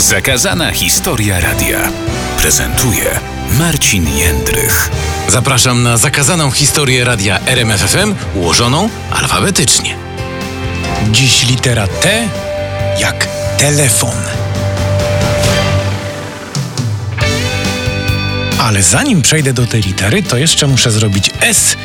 Zakazana 0.00 0.72
historia 0.72 1.40
radia 1.40 1.92
prezentuje 2.38 3.20
Marcin 3.58 4.16
Jędrych. 4.16 4.90
Zapraszam 5.28 5.82
na 5.82 5.96
zakazaną 5.96 6.50
historię 6.50 7.04
radia 7.04 7.40
RMFFM 7.46 8.14
ułożoną 8.34 8.88
alfabetycznie. 9.10 9.96
Dziś 11.10 11.46
litera 11.48 11.86
T 11.86 12.28
jak 13.00 13.28
telefon. 13.58 14.16
Ale 18.58 18.82
zanim 18.82 19.22
przejdę 19.22 19.52
do 19.52 19.66
tej 19.66 19.82
litery, 19.82 20.22
to 20.22 20.36
jeszcze 20.36 20.66
muszę 20.66 20.90
zrobić 20.90 21.30
S 21.40 21.76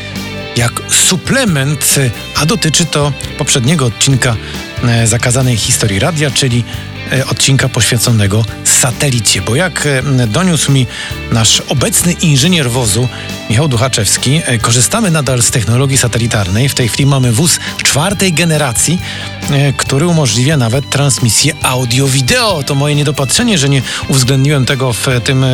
jak 0.55 0.81
suplement, 0.89 1.95
a 2.35 2.45
dotyczy 2.45 2.85
to 2.85 3.11
poprzedniego 3.37 3.85
odcinka 3.85 4.35
e, 4.87 5.07
zakazanej 5.07 5.57
historii 5.57 5.99
radia, 5.99 6.31
czyli 6.31 6.63
odcinka 7.29 7.69
poświęconego 7.69 8.45
satelicie, 8.63 9.41
bo 9.41 9.55
jak 9.55 9.85
e, 9.85 10.27
doniósł 10.27 10.71
mi 10.71 10.87
nasz 11.31 11.61
obecny 11.69 12.11
inżynier 12.11 12.71
wozu 12.71 13.07
Michał 13.49 13.67
Duchaczewski, 13.67 14.41
korzystamy 14.61 15.11
nadal 15.11 15.43
z 15.43 15.51
technologii 15.51 15.97
satelitarnej. 15.97 16.69
W 16.69 16.75
tej 16.75 16.89
chwili 16.89 17.05
mamy 17.05 17.31
wóz 17.31 17.59
czwartej 17.83 18.33
generacji, 18.33 18.99
który 19.77 20.07
umożliwia 20.07 20.57
nawet 20.57 20.89
transmisję 20.89 21.53
audio-wideo. 21.61 22.63
To 22.63 22.75
moje 22.75 22.95
niedopatrzenie, 22.95 23.57
że 23.57 23.69
nie 23.69 23.81
uwzględniłem 24.07 24.65
tego 24.65 24.93
w 24.93 25.07
tym 25.23 25.45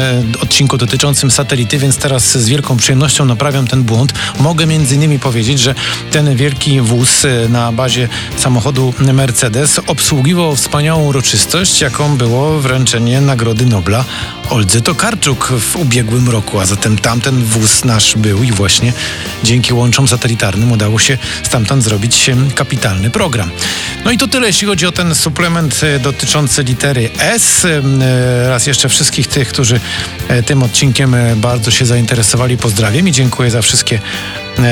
odcinku 0.42 0.78
dotyczącym 0.78 1.32
satelity, 1.32 1.78
więc 1.78 1.98
teraz 1.98 2.38
z 2.38 2.50
wielką 2.50 2.78
przyjemnością 2.78 3.26
naprawiam 3.26 3.68
ten 3.68 3.84
błąd. 3.84 4.14
Mogę 4.40 4.66
między 4.66 4.96
innymi 4.96 5.20
powiedzieć, 5.20 5.60
że 5.60 5.76
ten 6.12 6.36
wielki 6.36 6.82
wóz 6.82 7.10
na 7.50 7.72
bazie 7.72 8.10
samochodu 8.38 8.94
Mercedes 9.14 9.80
obsługiwał 9.88 10.56
wspaniałą 10.56 11.04
uroczystość, 11.04 11.41
jaką 11.82 12.18
było 12.18 12.60
wręczenie 12.60 13.22
Nagrody 13.22 13.66
Nobla 13.66 14.06
Oldze 14.50 14.82
Tokarczuk 14.82 15.48
w 15.60 15.76
ubiegłym 15.76 16.30
roku, 16.30 16.60
a 16.60 16.66
zatem 16.66 16.98
tamten 16.98 17.44
wóz 17.44 17.86
nasz 17.86 18.16
był 18.16 18.44
i 18.44 18.52
właśnie 18.52 18.94
dzięki 19.44 19.74
łączom 19.74 20.08
satelitarnym 20.08 20.72
udało 20.72 21.00
się 21.00 21.18
stamtąd 21.44 21.84
zrobić 21.84 22.32
kapitalny 22.56 23.10
program. 23.10 23.52
No 24.06 24.12
i 24.12 24.18
to 24.18 24.28
tyle, 24.28 24.48
jeśli 24.48 24.68
chodzi 24.68 24.86
o 24.86 24.92
ten 24.92 25.16
suplement 25.16 25.82
e, 25.84 26.00
dotyczący 26.00 26.64
litery 26.64 27.10
S. 27.18 27.66
E, 27.66 28.50
raz 28.50 28.68
jeszcze 28.68 28.90
wszystkich 28.90 29.28
tych, 29.28 29.48
którzy 29.48 29.80
e, 30.28 30.44
tym 30.44 30.64
odcinkiem 30.64 31.16
bardzo 31.36 31.72
się 31.72 31.86
zainteresowali, 31.86 32.58
pozdrawiam 32.58 33.08
i 33.08 33.12
dziękuję 33.12 33.52
za 33.52 33.62
wszystkie 33.62 34.00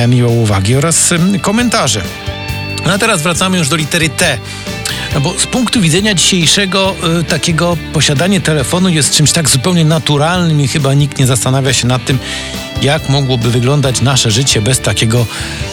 miłe 0.08 0.30
uwagi 0.30 0.76
oraz 0.76 1.14
komentarze. 1.42 2.02
No 2.86 2.94
a 2.94 2.98
teraz 2.98 3.22
wracamy 3.22 3.58
już 3.58 3.70
do 3.70 3.76
litery 3.76 4.10
T. 4.10 4.38
No 5.14 5.22
bo 5.22 5.40
z 5.40 5.46
punktu 5.46 5.82
widzenia 5.82 6.14
dzisiejszego 6.14 6.96
y, 7.20 7.24
takiego 7.24 7.78
posiadanie 7.94 8.42
telefonu 8.42 8.90
jest 8.90 9.16
czymś 9.16 9.32
tak 9.32 9.50
zupełnie 9.50 9.86
naturalnym 9.86 10.62
i 10.62 10.68
chyba 10.68 10.94
nikt 10.94 11.20
nie 11.20 11.28
zastanawia 11.28 11.74
się 11.74 11.88
nad 11.88 12.06
tym, 12.06 12.20
jak 12.82 13.10
mogłoby 13.10 13.52
wyglądać 13.52 14.02
nasze 14.02 14.32
życie 14.32 14.62
bez 14.62 14.80
takiego 14.80 15.26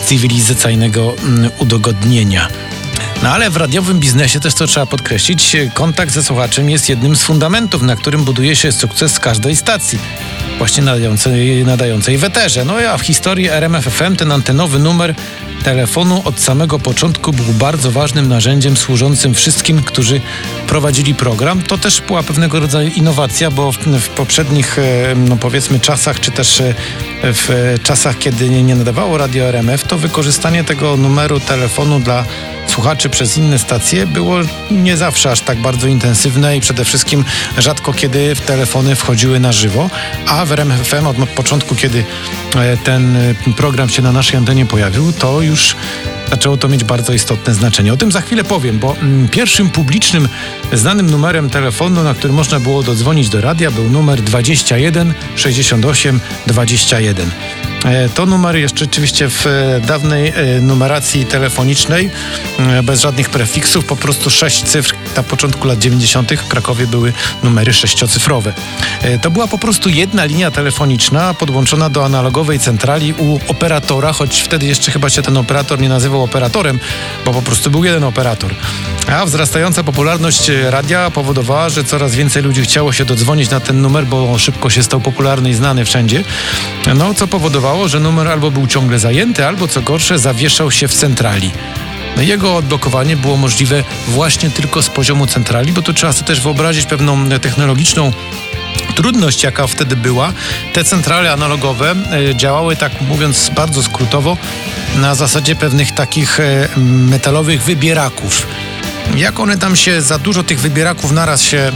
cywilizacyjnego 0.06 1.14
y, 1.14 1.50
udogodnienia. 1.58 2.48
No 3.22 3.30
ale 3.30 3.50
w 3.50 3.56
radiowym 3.56 4.00
biznesie 4.00 4.40
też 4.40 4.54
to 4.54 4.66
trzeba 4.66 4.86
podkreślić, 4.86 5.56
kontakt 5.74 6.12
ze 6.12 6.22
słuchaczem 6.22 6.70
jest 6.70 6.88
jednym 6.88 7.16
z 7.16 7.22
fundamentów, 7.22 7.82
na 7.82 7.96
którym 7.96 8.24
buduje 8.24 8.56
się 8.56 8.72
sukces 8.72 9.20
każdej 9.20 9.56
stacji 9.56 9.98
właśnie 10.58 10.82
nadającej, 10.82 11.64
nadającej 11.64 12.18
w 12.18 12.24
eterze. 12.24 12.64
No 12.64 12.74
a 12.74 12.98
w 12.98 13.02
historii 13.02 13.48
RMFFM 13.48 14.16
ten 14.16 14.32
antenowy 14.32 14.78
numer 14.78 15.14
telefonu 15.66 16.22
od 16.24 16.40
samego 16.40 16.78
początku 16.78 17.32
był 17.32 17.44
bardzo 17.44 17.90
ważnym 17.90 18.28
narzędziem 18.28 18.76
służącym 18.76 19.34
wszystkim, 19.34 19.82
którzy 19.82 20.20
prowadzili 20.66 21.14
program. 21.14 21.62
To 21.62 21.78
też 21.78 22.00
była 22.00 22.22
pewnego 22.22 22.60
rodzaju 22.60 22.90
innowacja, 22.96 23.50
bo 23.50 23.72
w, 23.72 23.78
w 23.78 24.08
poprzednich, 24.08 24.78
e, 24.78 25.14
no 25.14 25.36
powiedzmy, 25.36 25.80
czasach, 25.80 26.20
czy 26.20 26.30
też 26.30 26.60
e, 26.60 26.74
w 27.22 27.74
czasach, 27.82 28.18
kiedy 28.18 28.50
nie 28.50 28.74
nadawało 28.74 29.18
radio 29.18 29.44
RMF, 29.44 29.84
to 29.84 29.98
wykorzystanie 29.98 30.64
tego 30.64 30.96
numeru 30.96 31.40
telefonu 31.40 32.00
dla 32.00 32.24
słuchaczy 32.66 33.08
przez 33.08 33.38
inne 33.38 33.58
stacje 33.58 34.06
było 34.06 34.36
nie 34.70 34.96
zawsze 34.96 35.30
aż 35.30 35.40
tak 35.40 35.58
bardzo 35.58 35.88
intensywne 35.88 36.56
i 36.56 36.60
przede 36.60 36.84
wszystkim 36.84 37.24
rzadko 37.58 37.92
kiedy 37.92 38.34
w 38.34 38.40
telefony 38.40 38.96
wchodziły 38.96 39.40
na 39.40 39.52
żywo, 39.52 39.90
a 40.26 40.44
w 40.44 40.52
RMFM 40.52 41.06
od 41.06 41.16
początku, 41.16 41.74
kiedy 41.74 42.04
e, 42.56 42.76
ten 42.76 43.18
program 43.56 43.88
się 43.88 44.02
na 44.02 44.12
naszej 44.12 44.36
antenie 44.36 44.66
pojawił, 44.66 45.12
to 45.12 45.40
już 45.40 45.76
zaczęło 46.30 46.56
to 46.56 46.68
mieć 46.68 46.84
bardzo 46.84 47.12
istotne 47.12 47.54
znaczenie. 47.54 47.92
O 47.92 47.96
tym 47.96 48.12
za 48.12 48.20
chwilę 48.20 48.44
powiem, 48.44 48.78
bo 48.78 48.96
mm, 48.96 49.28
pierwszym 49.28 49.70
publicznym 49.70 50.28
znanym 50.72 51.10
numerem 51.10 51.50
telefonu, 51.50 52.02
na 52.02 52.14
który 52.14 52.32
można 52.32 52.60
było 52.60 52.82
dodzwonić 52.82 53.28
do 53.28 53.40
radia, 53.40 53.70
był 53.70 53.90
numer 53.90 54.22
21 54.22 55.14
68 55.36 56.20
21. 56.46 57.30
E, 57.86 58.08
to 58.08 58.26
numer 58.26 58.56
jeszcze 58.56 58.84
oczywiście 58.84 59.28
w 59.30 59.46
e, 59.46 59.80
dawnej 59.80 60.28
e, 60.28 60.60
numeracji 60.60 61.26
telefonicznej, 61.26 62.10
bez 62.82 63.00
żadnych 63.00 63.30
prefiksów, 63.30 63.84
po 63.84 63.96
prostu 63.96 64.30
sześć 64.30 64.64
cyfr. 64.64 64.94
Na 65.16 65.22
początku 65.22 65.68
lat 65.68 65.78
90. 65.78 66.32
w 66.32 66.48
Krakowie 66.48 66.86
były 66.86 67.12
numery 67.42 67.72
sześciocyfrowe. 67.72 68.52
To 69.22 69.30
była 69.30 69.46
po 69.46 69.58
prostu 69.58 69.88
jedna 69.88 70.24
linia 70.24 70.50
telefoniczna 70.50 71.34
podłączona 71.34 71.90
do 71.90 72.04
analogowej 72.04 72.58
centrali 72.58 73.14
u 73.18 73.38
operatora, 73.48 74.12
choć 74.12 74.40
wtedy 74.40 74.66
jeszcze 74.66 74.92
chyba 74.92 75.10
się 75.10 75.22
ten 75.22 75.36
operator 75.36 75.80
nie 75.80 75.88
nazywał 75.88 76.22
operatorem, 76.22 76.80
bo 77.24 77.32
po 77.32 77.42
prostu 77.42 77.70
był 77.70 77.84
jeden 77.84 78.04
operator. 78.04 78.54
A 79.06 79.26
wzrastająca 79.26 79.82
popularność 79.82 80.50
radia 80.70 81.10
powodowała, 81.10 81.68
że 81.68 81.84
coraz 81.84 82.14
więcej 82.14 82.42
ludzi 82.42 82.62
chciało 82.62 82.92
się 82.92 83.04
dodzwonić 83.04 83.50
na 83.50 83.60
ten 83.60 83.80
numer, 83.80 84.06
bo 84.06 84.38
szybko 84.38 84.70
się 84.70 84.82
stał 84.82 85.00
popularny 85.00 85.50
i 85.50 85.54
znany 85.54 85.84
wszędzie. 85.84 86.24
No, 86.94 87.14
co 87.14 87.26
powodowało, 87.26 87.75
że 87.84 88.00
numer 88.00 88.28
albo 88.28 88.50
był 88.50 88.66
ciągle 88.66 88.98
zajęty, 88.98 89.46
albo 89.46 89.68
co 89.68 89.82
gorsze, 89.82 90.18
zawieszał 90.18 90.70
się 90.70 90.88
w 90.88 90.94
centrali. 90.94 91.50
No, 92.16 92.22
jego 92.22 92.56
odblokowanie 92.56 93.16
było 93.16 93.36
możliwe 93.36 93.84
właśnie 94.08 94.50
tylko 94.50 94.82
z 94.82 94.88
poziomu 94.88 95.26
centrali, 95.26 95.72
bo 95.72 95.82
tu 95.82 95.92
trzeba 95.94 96.12
sobie 96.12 96.26
też 96.26 96.40
wyobrazić 96.40 96.86
pewną 96.86 97.28
technologiczną 97.28 98.12
trudność, 98.94 99.42
jaka 99.42 99.66
wtedy 99.66 99.96
była. 99.96 100.32
Te 100.72 100.84
centrale 100.84 101.32
analogowe 101.32 101.94
e, 102.30 102.34
działały, 102.36 102.76
tak 102.76 103.00
mówiąc 103.00 103.50
bardzo 103.54 103.82
skrótowo, 103.82 104.36
na 104.96 105.14
zasadzie 105.14 105.56
pewnych 105.56 105.92
takich 105.92 106.40
e, 106.40 106.68
metalowych 106.76 107.62
wybieraków 107.62 108.46
jak 109.14 109.40
one 109.40 109.58
tam 109.58 109.76
się, 109.76 110.02
za 110.02 110.18
dużo 110.18 110.42
tych 110.42 110.60
wybieraków 110.60 111.12
naraz 111.12 111.42
się 111.42 111.72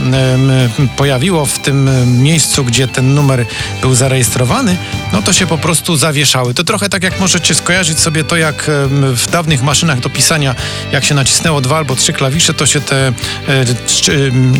pojawiło 0.97 1.45
w 1.45 1.59
tym 1.59 1.89
miejscu, 2.23 2.63
gdzie 2.63 2.87
ten 2.87 3.13
numer 3.13 3.45
był 3.81 3.95
zarejestrowany, 3.95 4.77
no 5.13 5.21
to 5.21 5.33
się 5.33 5.47
po 5.47 5.57
prostu 5.57 5.97
zawieszały. 5.97 6.53
To 6.53 6.63
trochę 6.63 6.89
tak 6.89 7.03
jak 7.03 7.19
możecie 7.19 7.55
skojarzyć 7.55 7.99
sobie 7.99 8.23
to, 8.23 8.37
jak 8.37 8.71
w 9.15 9.25
dawnych 9.31 9.63
maszynach 9.63 9.99
do 9.99 10.09
pisania, 10.09 10.55
jak 10.91 11.05
się 11.05 11.15
nacisnęło 11.15 11.61
dwa 11.61 11.77
albo 11.77 11.95
trzy 11.95 12.13
klawisze, 12.13 12.53
to 12.53 12.65
się 12.65 12.81
te 12.81 13.07
e, 13.07 13.13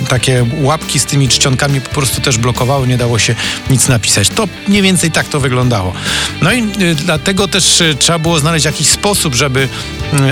takie 0.09 0.45
łapki 0.61 0.99
z 0.99 1.05
tymi 1.05 1.29
czcionkami 1.29 1.81
po 1.81 1.89
prostu 1.89 2.21
też 2.21 2.37
blokowały, 2.37 2.87
nie 2.87 2.97
dało 2.97 3.19
się 3.19 3.35
nic 3.69 3.87
napisać. 3.87 4.29
To 4.29 4.47
mniej 4.67 4.81
więcej 4.81 5.11
tak 5.11 5.27
to 5.27 5.39
wyglądało. 5.39 5.93
No 6.41 6.51
i 6.51 6.63
y, 6.81 6.95
dlatego 6.95 7.47
też 7.47 7.81
y, 7.81 7.95
trzeba 7.95 8.19
było 8.19 8.39
znaleźć 8.39 8.65
jakiś 8.65 8.87
sposób, 8.87 9.35
żeby 9.35 9.67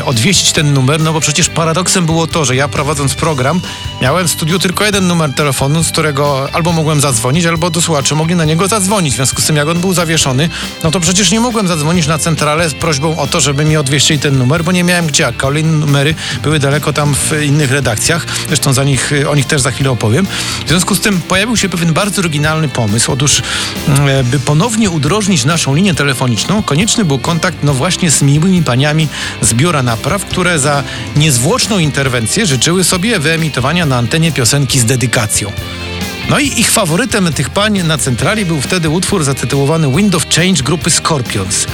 odwieścić 0.06 0.52
ten 0.52 0.74
numer, 0.74 1.02
no 1.02 1.14
bo 1.14 1.20
przecież 1.20 1.50
paradoksem 1.50 2.06
było 2.06 2.28
to, 2.30 2.46
że 2.46 2.56
ja 2.56 2.68
prowadząc 2.68 3.16
program 3.16 3.62
miałem 4.02 4.28
w 4.28 4.32
studiu 4.32 4.60
tylko 4.60 4.86
jeden 4.86 5.08
numer 5.08 5.34
telefonu, 5.34 5.84
z 5.84 5.92
którego 5.92 6.48
albo 6.54 6.72
mogłem 6.72 7.02
zadzwonić, 7.02 7.46
albo 7.46 7.70
do 7.70 7.82
słuchaczy 7.82 8.16
mogli 8.16 8.36
na 8.36 8.46
niego 8.46 8.68
zadzwonić. 8.68 9.14
W 9.14 9.16
związku 9.16 9.42
z 9.42 9.46
tym, 9.46 9.56
jak 9.56 9.68
on 9.68 9.80
był 9.80 9.94
zawieszony, 9.94 10.50
no 10.84 10.92
to 10.92 11.00
przecież 11.00 11.32
nie 11.32 11.40
mogłem 11.40 11.68
zadzwonić 11.68 12.08
na 12.08 12.18
centralę 12.18 12.70
z 12.70 12.74
prośbą 12.74 13.18
o 13.18 13.28
to, 13.28 13.42
żeby 13.42 13.66
mi 13.66 13.78
odwieźli 13.78 14.20
ten 14.20 14.38
numer, 14.38 14.64
bo 14.64 14.72
nie 14.72 14.84
miałem 14.84 15.08
gdzie. 15.08 15.28
A 15.28 15.32
kolejne 15.32 15.72
numery 15.72 16.16
były 16.44 16.60
daleko 16.60 16.94
tam 16.94 17.16
w 17.16 17.44
innych 17.44 17.72
redakcjach. 17.72 18.26
Zresztą 18.48 18.74
za 18.74 18.84
nich, 18.84 19.12
o 19.30 19.36
nich 19.36 19.46
też 19.46 19.62
za 19.62 19.72
chwilę 19.72 19.92
opowiem. 19.92 20.28
W 20.66 20.70
związku 20.70 20.96
z 20.96 21.00
tym 21.00 21.22
pojawił 21.22 21.58
się 21.58 21.70
pewien 21.70 21.94
bardzo 21.94 22.20
oryginalny 22.20 22.70
pomysł. 22.70 23.12
Otóż, 23.12 23.42
mm, 23.88 24.25
by 24.25 24.40
ponownie 24.40 24.90
udrożnić 24.90 25.46
naszą 25.46 25.75
linię 25.75 25.94
telefoniczną, 25.94 26.64
konieczny 26.64 27.06
był 27.06 27.20
kontakt, 27.20 27.58
no 27.64 27.74
właśnie, 27.74 28.12
z 28.12 28.22
miłymi 28.22 28.64
paniami 28.64 29.08
z 29.42 29.54
biura 29.54 29.84
napraw, 29.84 30.25
które 30.25 30.60
za 30.60 30.84
niezwłoczną 31.16 31.80
interwencję 31.80 32.19
życzyły 32.27 32.83
sobie 32.83 33.19
wyemitowania 33.19 33.86
na 33.86 33.98
antenie 33.98 34.31
piosenki 34.31 34.80
z 34.80 34.86
dedykacją. 34.86 35.51
No 36.30 36.39
i 36.39 36.60
ich 36.60 36.71
faworytem 36.71 37.33
tych 37.33 37.50
pań 37.50 37.83
na 37.83 37.98
centrali 37.98 38.45
był 38.45 38.62
wtedy 38.62 38.89
utwór 38.89 39.24
zatytułowany 39.24 39.95
Wind 39.95 40.16
of 40.16 40.25
Change 40.36 40.63
grupy 40.63 40.89
Scorpions. 40.89 41.68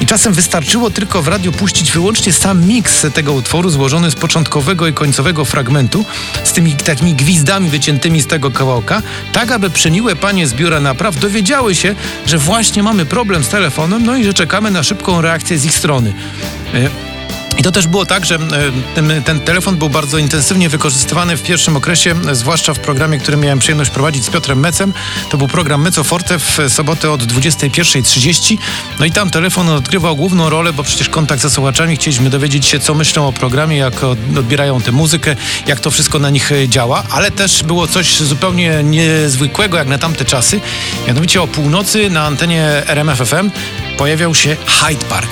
I 0.00 0.06
czasem 0.06 0.32
wystarczyło 0.32 0.90
tylko 0.90 1.22
w 1.22 1.28
radiu 1.28 1.52
puścić 1.52 1.92
wyłącznie 1.92 2.32
sam 2.32 2.66
miks 2.66 3.06
tego 3.14 3.32
utworu 3.32 3.70
złożony 3.70 4.10
z 4.10 4.14
początkowego 4.14 4.86
i 4.86 4.92
końcowego 4.92 5.44
fragmentu 5.44 6.04
z 6.44 6.52
tymi 6.52 6.72
takimi 6.72 7.14
gwizdami 7.14 7.70
wyciętymi 7.70 8.20
z 8.20 8.26
tego 8.26 8.50
kawałka, 8.50 9.02
tak 9.32 9.52
aby 9.52 9.70
przeniłe 9.70 10.16
panie 10.16 10.46
z 10.46 10.54
biura 10.54 10.80
napraw 10.80 11.20
dowiedziały 11.20 11.74
się, 11.74 11.94
że 12.26 12.38
właśnie 12.38 12.82
mamy 12.82 13.06
problem 13.06 13.44
z 13.44 13.48
telefonem, 13.48 14.04
no 14.04 14.16
i 14.16 14.24
że 14.24 14.34
czekamy 14.34 14.70
na 14.70 14.82
szybką 14.82 15.20
reakcję 15.20 15.58
z 15.58 15.64
ich 15.64 15.74
strony. 15.74 16.12
To 17.66 17.72
też 17.72 17.86
było 17.86 18.06
tak, 18.06 18.24
że 18.24 18.34
e, 18.34 18.38
ten, 18.94 19.22
ten, 19.24 19.40
telefon 19.40 19.76
był 19.76 19.90
bardzo 19.90 20.18
intensywnie 20.18 20.68
wykorzystywany 20.68 21.36
w 21.36 21.42
pierwszym 21.42 21.76
okresie, 21.76 22.14
zwłaszcza 22.32 22.74
w 22.74 22.78
programie, 22.78 23.18
który 23.18 23.36
miałem 23.36 23.58
przyjemność 23.58 23.90
prowadzić 23.90 24.24
z 24.24 24.30
Piotrem 24.30 24.60
Mecem. 24.60 24.94
To 25.30 25.38
był 25.38 25.48
program 25.48 25.82
Meco 25.82 26.04
Forte 26.04 26.38
w 26.38 26.58
sobotę 26.68 27.10
od 27.10 27.22
21.30. 27.22 28.58
No 28.98 29.06
i 29.06 29.10
tam 29.10 29.30
telefon 29.30 29.68
odgrywał 29.68 30.16
główną 30.16 30.50
rolę, 30.50 30.72
bo 30.72 30.82
przecież 30.82 31.08
kontakt 31.08 31.42
ze 31.42 31.50
słuchaczami 31.50 31.96
chcieliśmy 31.96 32.30
dowiedzieć 32.30 32.66
się, 32.66 32.80
co 32.80 32.94
myślą 32.94 33.28
o 33.28 33.32
programie, 33.32 33.76
jak 33.76 34.04
odbierają 34.04 34.80
tę 34.80 34.92
muzykę, 34.92 35.36
jak 35.66 35.80
to 35.80 35.90
wszystko 35.90 36.18
na 36.18 36.30
nich 36.30 36.52
e, 36.52 36.68
działa, 36.68 37.02
ale 37.10 37.30
też 37.30 37.62
było 37.62 37.86
coś 37.86 38.16
zupełnie 38.20 38.82
niezwykłego 38.84 39.76
jak 39.76 39.88
na 39.88 39.98
tamte 39.98 40.24
czasy. 40.24 40.60
Mianowicie 41.06 41.42
o 41.42 41.46
północy 41.46 42.10
na 42.10 42.24
antenie 42.26 42.82
RMFFM 42.86 43.50
pojawiał 43.96 44.34
się 44.34 44.56
Hyde 44.66 45.04
Park 45.04 45.30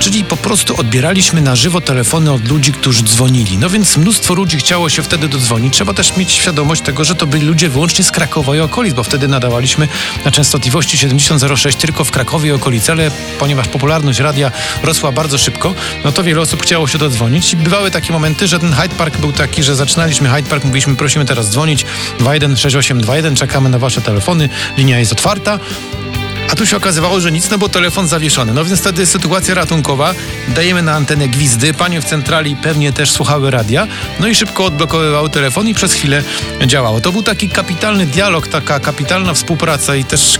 czyli 0.00 0.24
po 0.24 0.36
prostu 0.36 0.80
odbieraliśmy 0.80 1.40
na 1.40 1.56
żywo 1.56 1.80
telefony 1.80 2.32
od 2.32 2.48
ludzi, 2.48 2.72
którzy 2.72 3.02
dzwonili. 3.02 3.58
No 3.58 3.70
więc 3.70 3.96
mnóstwo 3.96 4.34
ludzi 4.34 4.56
chciało 4.56 4.88
się 4.88 5.02
wtedy 5.02 5.28
dodzwonić. 5.28 5.74
Trzeba 5.74 5.94
też 5.94 6.16
mieć 6.16 6.32
świadomość 6.32 6.82
tego, 6.82 7.04
że 7.04 7.14
to 7.14 7.26
byli 7.26 7.46
ludzie 7.46 7.68
wyłącznie 7.68 8.04
z 8.04 8.10
Krakowa 8.10 8.56
i 8.56 8.60
okolic, 8.60 8.94
bo 8.94 9.02
wtedy 9.02 9.28
nadawaliśmy 9.28 9.88
na 10.24 10.30
częstotliwości 10.30 10.98
7006 10.98 11.78
tylko 11.78 12.04
w 12.04 12.10
Krakowie 12.10 12.48
i 12.48 12.52
okolicy, 12.52 12.92
ale 12.92 13.10
ponieważ 13.38 13.68
popularność 13.68 14.18
radia 14.18 14.52
rosła 14.82 15.12
bardzo 15.12 15.38
szybko, 15.38 15.74
no 16.04 16.12
to 16.12 16.22
wiele 16.22 16.40
osób 16.40 16.62
chciało 16.62 16.88
się 16.88 16.98
dodzwonić 16.98 17.52
i 17.52 17.56
bywały 17.56 17.90
takie 17.90 18.12
momenty, 18.12 18.48
że 18.48 18.58
ten 18.58 18.72
Hyde 18.72 18.94
Park 18.94 19.18
był 19.18 19.32
taki, 19.32 19.62
że 19.62 19.76
zaczynaliśmy 19.76 20.28
Hyde 20.28 20.48
Park, 20.48 20.64
mówiliśmy 20.64 20.96
prosimy 20.96 21.24
teraz 21.24 21.50
dzwonić 21.50 21.84
216821, 22.18 23.36
czekamy 23.36 23.68
na 23.68 23.78
wasze 23.78 24.00
telefony, 24.00 24.48
linia 24.76 24.98
jest 24.98 25.12
otwarta. 25.12 25.58
A 26.50 26.56
tu 26.56 26.66
się 26.66 26.76
okazywało, 26.76 27.20
że 27.20 27.32
nic, 27.32 27.50
no 27.50 27.58
bo 27.58 27.68
telefon 27.68 28.08
zawieszony. 28.08 28.52
No 28.54 28.64
więc 28.64 28.80
wtedy 28.80 29.06
sytuacja 29.06 29.54
ratunkowa. 29.54 30.14
Dajemy 30.48 30.82
na 30.82 30.94
antenę 30.94 31.28
gwizdy. 31.28 31.74
Panie 31.74 32.00
w 32.00 32.04
centrali 32.04 32.56
pewnie 32.56 32.92
też 32.92 33.10
słuchały 33.10 33.50
radia. 33.50 33.86
No 34.20 34.28
i 34.28 34.34
szybko 34.34 34.64
odblokowywały 34.64 35.30
telefon 35.30 35.68
i 35.68 35.74
przez 35.74 35.92
chwilę 35.92 36.22
działało. 36.66 37.00
To 37.00 37.12
był 37.12 37.22
taki 37.22 37.48
kapitalny 37.48 38.06
dialog, 38.06 38.48
taka 38.48 38.80
kapitalna 38.80 39.34
współpraca 39.34 39.96
i 39.96 40.04
też 40.04 40.38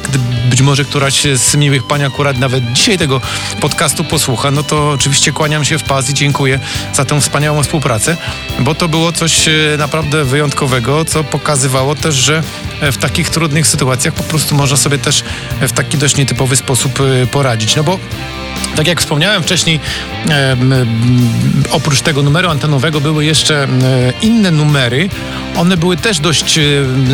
być 0.51 0.63
może 0.63 0.85
któraś 0.85 1.23
z 1.35 1.55
miłych 1.55 1.87
pań 1.87 2.05
akurat 2.05 2.39
nawet 2.39 2.73
dzisiaj 2.73 2.99
tego 2.99 3.21
podcastu 3.61 4.05
posłucha, 4.05 4.51
no 4.51 4.63
to 4.63 4.91
oczywiście 4.91 5.33
kłaniam 5.33 5.65
się 5.65 5.79
w 5.79 5.83
pas 5.83 6.11
i 6.11 6.15
dziękuję 6.15 6.61
za 6.95 7.05
tę 7.05 7.21
wspaniałą 7.21 7.63
współpracę, 7.63 8.17
bo 8.59 8.75
to 8.75 8.89
było 8.89 9.13
coś 9.13 9.49
e, 9.49 9.53
naprawdę 9.79 10.25
wyjątkowego, 10.25 11.05
co 11.05 11.25
pokazywało 11.25 11.95
też, 11.95 12.15
że 12.15 12.43
w 12.83 12.97
takich 12.97 13.31
trudnych 13.31 13.67
sytuacjach 13.67 14.15
po 14.15 14.23
prostu 14.23 14.55
można 14.55 14.77
sobie 14.77 14.99
też 14.99 15.25
w 15.61 15.73
taki 15.73 15.99
dość 16.01 16.17
nietypowy 16.17 16.57
sposób 16.57 17.01
y, 17.01 17.27
poradzić. 17.27 17.77
No 17.77 17.85
bo 17.85 17.99
tak 18.77 18.87
jak 18.87 19.01
wspomniałem 19.01 19.43
wcześniej, 19.43 19.81
e, 20.31 20.57
oprócz 21.71 22.01
tego 22.01 22.23
numeru 22.23 22.49
antenowego 22.49 23.01
były 23.01 23.25
jeszcze 23.25 23.65
e, 23.65 23.69
inne 24.23 24.51
numery. 24.51 25.09
One 25.57 25.77
były 25.77 25.97
też 25.97 26.21
dość 26.21 26.59
e, 26.59 26.63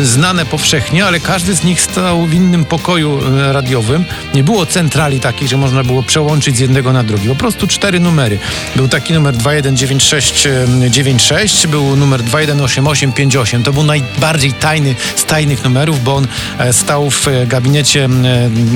znane 0.03 0.45
powszechnie, 0.45 1.05
ale 1.05 1.19
każdy 1.19 1.55
z 1.55 1.63
nich 1.63 1.81
stał 1.81 2.25
w 2.25 2.33
innym 2.33 2.65
pokoju 2.65 3.19
e, 3.19 3.53
radiowym. 3.53 4.05
Nie 4.33 4.43
było 4.43 4.65
centrali 4.65 5.19
takich, 5.19 5.47
że 5.47 5.57
można 5.57 5.83
było 5.83 6.03
przełączyć 6.03 6.57
z 6.57 6.59
jednego 6.59 6.93
na 6.93 7.03
drugi. 7.03 7.29
Po 7.29 7.35
prostu 7.35 7.67
cztery 7.67 7.99
numery. 7.99 8.39
Był 8.75 8.87
taki 8.87 9.13
numer 9.13 9.37
219696, 9.37 11.67
był 11.67 11.95
numer 11.95 12.23
218858. 12.23 13.63
To 13.63 13.73
był 13.73 13.83
najbardziej 13.83 14.53
tajny 14.53 14.95
z 15.15 15.25
tajnych 15.25 15.63
numerów, 15.63 16.03
bo 16.03 16.15
on 16.15 16.27
e, 16.59 16.73
stał 16.73 17.09
w 17.09 17.27
gabinecie 17.47 18.09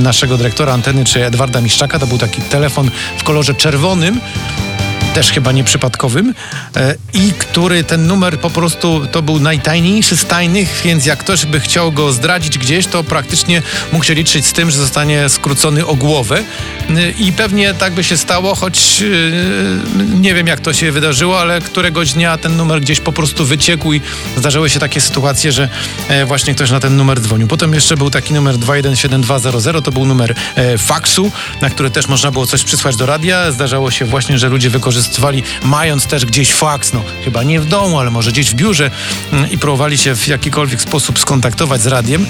naszego 0.01 0.37
dyrektora 0.37 0.73
anteny, 0.73 1.05
czy 1.05 1.25
Edwarda 1.25 1.61
Miszczaka. 1.61 1.99
To 1.99 2.07
był 2.07 2.17
taki 2.17 2.41
telefon 2.41 2.91
w 3.17 3.23
kolorze 3.23 3.53
czerwonym 3.53 4.19
też 5.13 5.31
chyba 5.31 5.51
nieprzypadkowym 5.51 6.33
e, 6.75 6.95
i 7.13 7.33
który 7.33 7.83
ten 7.83 8.07
numer 8.07 8.39
po 8.39 8.49
prostu 8.49 9.07
to 9.11 9.21
był 9.21 9.39
najtajniejszy 9.39 10.17
z 10.17 10.25
tajnych, 10.25 10.81
więc 10.85 11.05
jak 11.05 11.19
ktoś 11.19 11.45
by 11.45 11.59
chciał 11.59 11.91
go 11.91 12.13
zdradzić 12.13 12.57
gdzieś, 12.57 12.87
to 12.87 13.03
praktycznie 13.03 13.61
mógł 13.91 14.05
się 14.05 14.13
liczyć 14.13 14.45
z 14.45 14.53
tym, 14.53 14.71
że 14.71 14.77
zostanie 14.77 15.29
skrócony 15.29 15.85
o 15.85 15.95
głowę 15.95 16.43
e, 16.89 17.11
i 17.11 17.31
pewnie 17.31 17.73
tak 17.73 17.93
by 17.93 18.03
się 18.03 18.17
stało, 18.17 18.55
choć 18.55 19.03
e, 19.03 20.19
nie 20.19 20.33
wiem 20.33 20.47
jak 20.47 20.59
to 20.59 20.73
się 20.73 20.91
wydarzyło, 20.91 21.41
ale 21.41 21.61
któregoś 21.61 22.13
dnia 22.13 22.37
ten 22.37 22.57
numer 22.57 22.81
gdzieś 22.81 22.99
po 22.99 23.11
prostu 23.11 23.45
wyciekł 23.45 23.93
i 23.93 24.01
zdarzyły 24.37 24.69
się 24.69 24.79
takie 24.79 25.01
sytuacje, 25.01 25.51
że 25.51 25.69
właśnie 26.25 26.55
ktoś 26.55 26.71
na 26.71 26.79
ten 26.79 26.97
numer 26.97 27.21
dzwonił. 27.21 27.47
Potem 27.47 27.73
jeszcze 27.73 27.97
był 27.97 28.09
taki 28.09 28.33
numer 28.33 28.57
217200, 28.57 29.81
to 29.81 29.91
był 29.91 30.05
numer 30.05 30.35
faksu, 30.77 31.31
na 31.61 31.69
który 31.69 31.89
też 31.91 32.07
można 32.07 32.31
było 32.31 32.47
coś 32.47 32.63
przysłać 32.63 32.95
do 32.95 33.05
radia. 33.05 33.51
Zdarzało 33.51 33.91
się 33.91 34.05
właśnie, 34.05 34.39
że 34.39 34.49
ludzie 34.49 34.69
wykorzystywali 34.69 35.00
wykorzystywali, 35.01 35.43
mając 35.63 36.05
też 36.05 36.25
gdzieś 36.25 36.53
faks, 36.53 36.93
no 36.93 37.03
chyba 37.23 37.43
nie 37.43 37.59
w 37.59 37.65
domu, 37.65 37.99
ale 37.99 38.11
może 38.11 38.31
gdzieś 38.31 38.51
w 38.51 38.53
biurze 38.53 38.91
mm, 39.31 39.51
i 39.51 39.57
próbowali 39.57 39.97
się 39.97 40.15
w 40.15 40.27
jakikolwiek 40.27 40.81
sposób 40.81 41.19
skontaktować 41.19 41.81
z 41.81 41.87
radiem, 41.87 42.25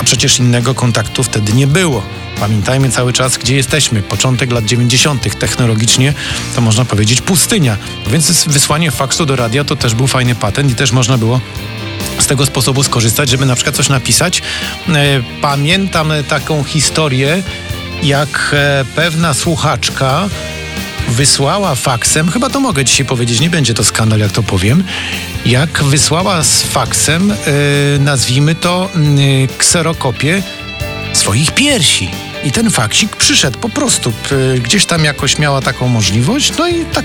a 0.00 0.04
przecież 0.04 0.38
innego 0.38 0.74
kontaktu 0.74 1.22
wtedy 1.22 1.52
nie 1.52 1.66
było. 1.66 2.02
Pamiętajmy 2.40 2.90
cały 2.90 3.12
czas, 3.12 3.38
gdzie 3.38 3.56
jesteśmy. 3.56 4.02
Początek 4.02 4.52
lat 4.52 4.64
90. 4.64 5.38
technologicznie 5.38 6.14
to 6.54 6.60
można 6.60 6.84
powiedzieć 6.84 7.20
pustynia. 7.20 7.76
Więc 8.06 8.44
wysłanie 8.44 8.90
faksu 8.90 9.26
do 9.26 9.36
radia 9.36 9.64
to 9.64 9.76
też 9.76 9.94
był 9.94 10.06
fajny 10.06 10.34
patent 10.34 10.70
i 10.70 10.74
też 10.74 10.92
można 10.92 11.18
było 11.18 11.40
z 12.18 12.26
tego 12.26 12.46
sposobu 12.46 12.82
skorzystać, 12.82 13.30
żeby 13.30 13.46
na 13.46 13.54
przykład 13.54 13.76
coś 13.76 13.88
napisać. 13.88 14.42
E, 14.88 15.22
pamiętam 15.40 16.12
taką 16.28 16.64
historię, 16.64 17.42
jak 18.02 18.50
e, 18.52 18.84
pewna 18.96 19.34
słuchaczka 19.34 20.28
wysłała 21.14 21.74
faksem, 21.74 22.30
chyba 22.30 22.50
to 22.50 22.60
mogę 22.60 22.84
dzisiaj 22.84 23.06
powiedzieć, 23.06 23.40
nie 23.40 23.50
będzie 23.50 23.74
to 23.74 23.84
skandal, 23.84 24.18
jak 24.18 24.32
to 24.32 24.42
powiem, 24.42 24.84
jak 25.46 25.82
wysłała 25.82 26.42
z 26.42 26.62
faksem, 26.62 27.28
yy, 27.28 27.98
nazwijmy 27.98 28.54
to, 28.54 28.90
yy, 29.16 29.48
kserokopię 29.58 30.42
swoich 31.12 31.50
piersi. 31.50 32.10
I 32.44 32.52
ten 32.52 32.70
faksik 32.70 33.16
przyszedł 33.16 33.58
po 33.58 33.68
prostu. 33.68 34.12
Yy, 34.30 34.60
gdzieś 34.60 34.86
tam 34.86 35.04
jakoś 35.04 35.38
miała 35.38 35.60
taką 35.60 35.88
możliwość, 35.88 36.52
no 36.58 36.68
i 36.68 36.84
tak 36.84 37.04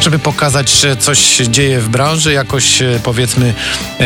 żeby 0.00 0.18
pokazać, 0.18 0.70
że 0.70 0.96
coś 0.96 1.18
się 1.18 1.48
dzieje 1.48 1.80
w 1.80 1.88
branży, 1.88 2.32
jakoś 2.32 2.82
e, 2.82 3.00
powiedzmy 3.02 3.54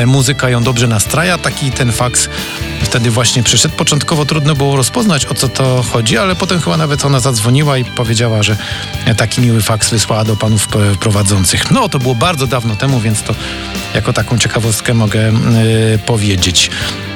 muzyka 0.06 0.50
ją 0.50 0.62
dobrze 0.62 0.86
nastraja. 0.86 1.38
Taki 1.38 1.70
ten 1.70 1.92
faks 1.92 2.28
wtedy 2.94 3.10
właśnie 3.10 3.42
przyszedł. 3.42 3.74
Początkowo 3.76 4.26
trudno 4.26 4.54
było 4.54 4.76
rozpoznać 4.76 5.26
o 5.26 5.34
co 5.34 5.48
to 5.48 5.82
chodzi, 5.92 6.18
ale 6.18 6.36
potem 6.36 6.60
chyba 6.60 6.76
nawet 6.76 7.04
ona 7.04 7.20
zadzwoniła 7.20 7.78
i 7.78 7.84
powiedziała, 7.84 8.42
że 8.42 8.56
taki 9.16 9.40
miły 9.40 9.62
faks 9.62 9.90
wysłała 9.90 10.24
do 10.24 10.36
panów 10.36 10.68
prowadzących. 11.00 11.70
No 11.70 11.88
to 11.88 11.98
było 11.98 12.14
bardzo 12.14 12.46
dawno 12.46 12.76
temu, 12.76 13.00
więc 13.00 13.22
to 13.22 13.34
jako 13.94 14.12
taką 14.12 14.38
ciekawostkę 14.38 14.94
mogę 14.94 15.20
yy, 15.20 15.98
powiedzieć. 15.98 16.70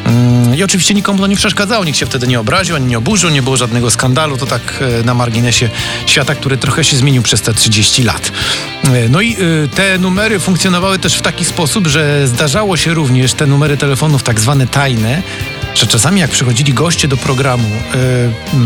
Mm, 0.05 0.55
I 0.55 0.63
oczywiście 0.63 0.95
nikomu 0.95 1.19
to 1.19 1.27
nie 1.27 1.37
przeszkadzało, 1.37 1.85
nikt 1.85 1.99
się 1.99 2.07
wtedy 2.07 2.27
nie 2.27 2.41
obraził, 2.41 2.77
ani 2.77 2.87
nie 2.87 2.99
oburzył, 2.99 3.31
nie 3.31 3.43
było 3.43 3.57
żadnego 3.57 3.91
skandalu. 3.91 4.37
To 4.37 4.47
tak 4.47 4.63
e, 5.01 5.05
na 5.05 5.15
marginesie 5.15 5.69
świata, 6.07 6.35
który 6.35 6.57
trochę 6.57 6.85
się 6.85 6.97
zmienił 6.97 7.23
przez 7.23 7.43
te 7.43 7.55
30 7.55 8.03
lat. 8.03 8.33
E, 8.85 9.09
no 9.09 9.21
i 9.21 9.33
e, 9.33 9.37
te 9.69 9.99
numery 9.99 10.39
funkcjonowały 10.39 10.99
też 10.99 11.15
w 11.15 11.23
taki 11.23 11.45
sposób, 11.45 11.87
że 11.87 12.29
zdarzało 12.29 12.77
się 12.77 12.95
również 12.95 13.35
te 13.35 13.47
numery 13.47 13.77
telefonów 13.77 14.23
tak 14.23 14.41
zwane 14.41 14.67
tajne, 14.67 15.23
że 15.79 15.87
czasami 15.87 16.21
jak 16.21 16.31
przychodzili 16.31 16.75
goście 16.75 17.09
do 17.09 17.17
programu 17.17 17.69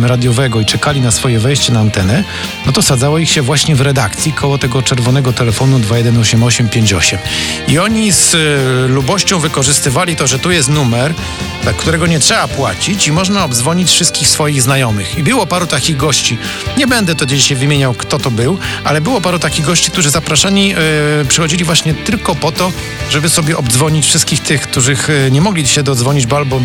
y, 0.04 0.08
radiowego 0.08 0.60
i 0.60 0.64
czekali 0.64 1.00
na 1.00 1.10
swoje 1.10 1.38
wejście 1.38 1.72
na 1.72 1.80
antenę, 1.80 2.24
no 2.66 2.72
to 2.72 2.82
sadzało 2.82 3.18
ich 3.18 3.30
się 3.30 3.42
właśnie 3.42 3.76
w 3.76 3.80
redakcji 3.80 4.32
koło 4.32 4.58
tego 4.58 4.82
czerwonego 4.82 5.32
telefonu 5.32 5.78
218858. 5.78 7.18
I 7.68 7.78
oni 7.78 8.12
z 8.12 8.34
y, 8.34 8.88
lubością 8.88 9.38
wykorzystywali 9.38 10.16
to, 10.16 10.26
że 10.26 10.38
tu 10.38 10.50
jest 10.50 10.68
numer, 10.68 11.14
dla 11.62 11.72
którego 11.72 12.06
nie 12.06 12.20
trzeba 12.20 12.48
płacić 12.48 13.06
i 13.06 13.12
można 13.12 13.44
obdzwonić 13.44 13.90
wszystkich 13.90 14.28
swoich 14.28 14.62
znajomych. 14.62 15.18
I 15.18 15.22
było 15.22 15.46
paru 15.46 15.66
takich 15.66 15.96
gości, 15.96 16.38
nie 16.76 16.86
będę 16.86 17.14
to 17.14 17.26
dzisiaj 17.26 17.56
wymieniał, 17.56 17.94
kto 17.94 18.18
to 18.18 18.30
był, 18.30 18.58
ale 18.84 19.00
było 19.00 19.20
paru 19.20 19.38
takich 19.38 19.64
gości, 19.64 19.90
którzy 19.90 20.10
zapraszani 20.10 20.74
y, 21.22 21.24
przychodzili 21.24 21.64
właśnie 21.64 21.94
tylko 21.94 22.34
po 22.34 22.52
to, 22.52 22.72
żeby 23.10 23.28
sobie 23.28 23.56
obdzwonić 23.56 24.06
wszystkich 24.06 24.40
tych, 24.40 24.62
których 24.62 25.08
nie 25.30 25.40
mogli 25.40 25.68
się 25.68 25.82
dodzwonić, 25.82 26.26
bo 26.26 26.36
albo 26.36 26.60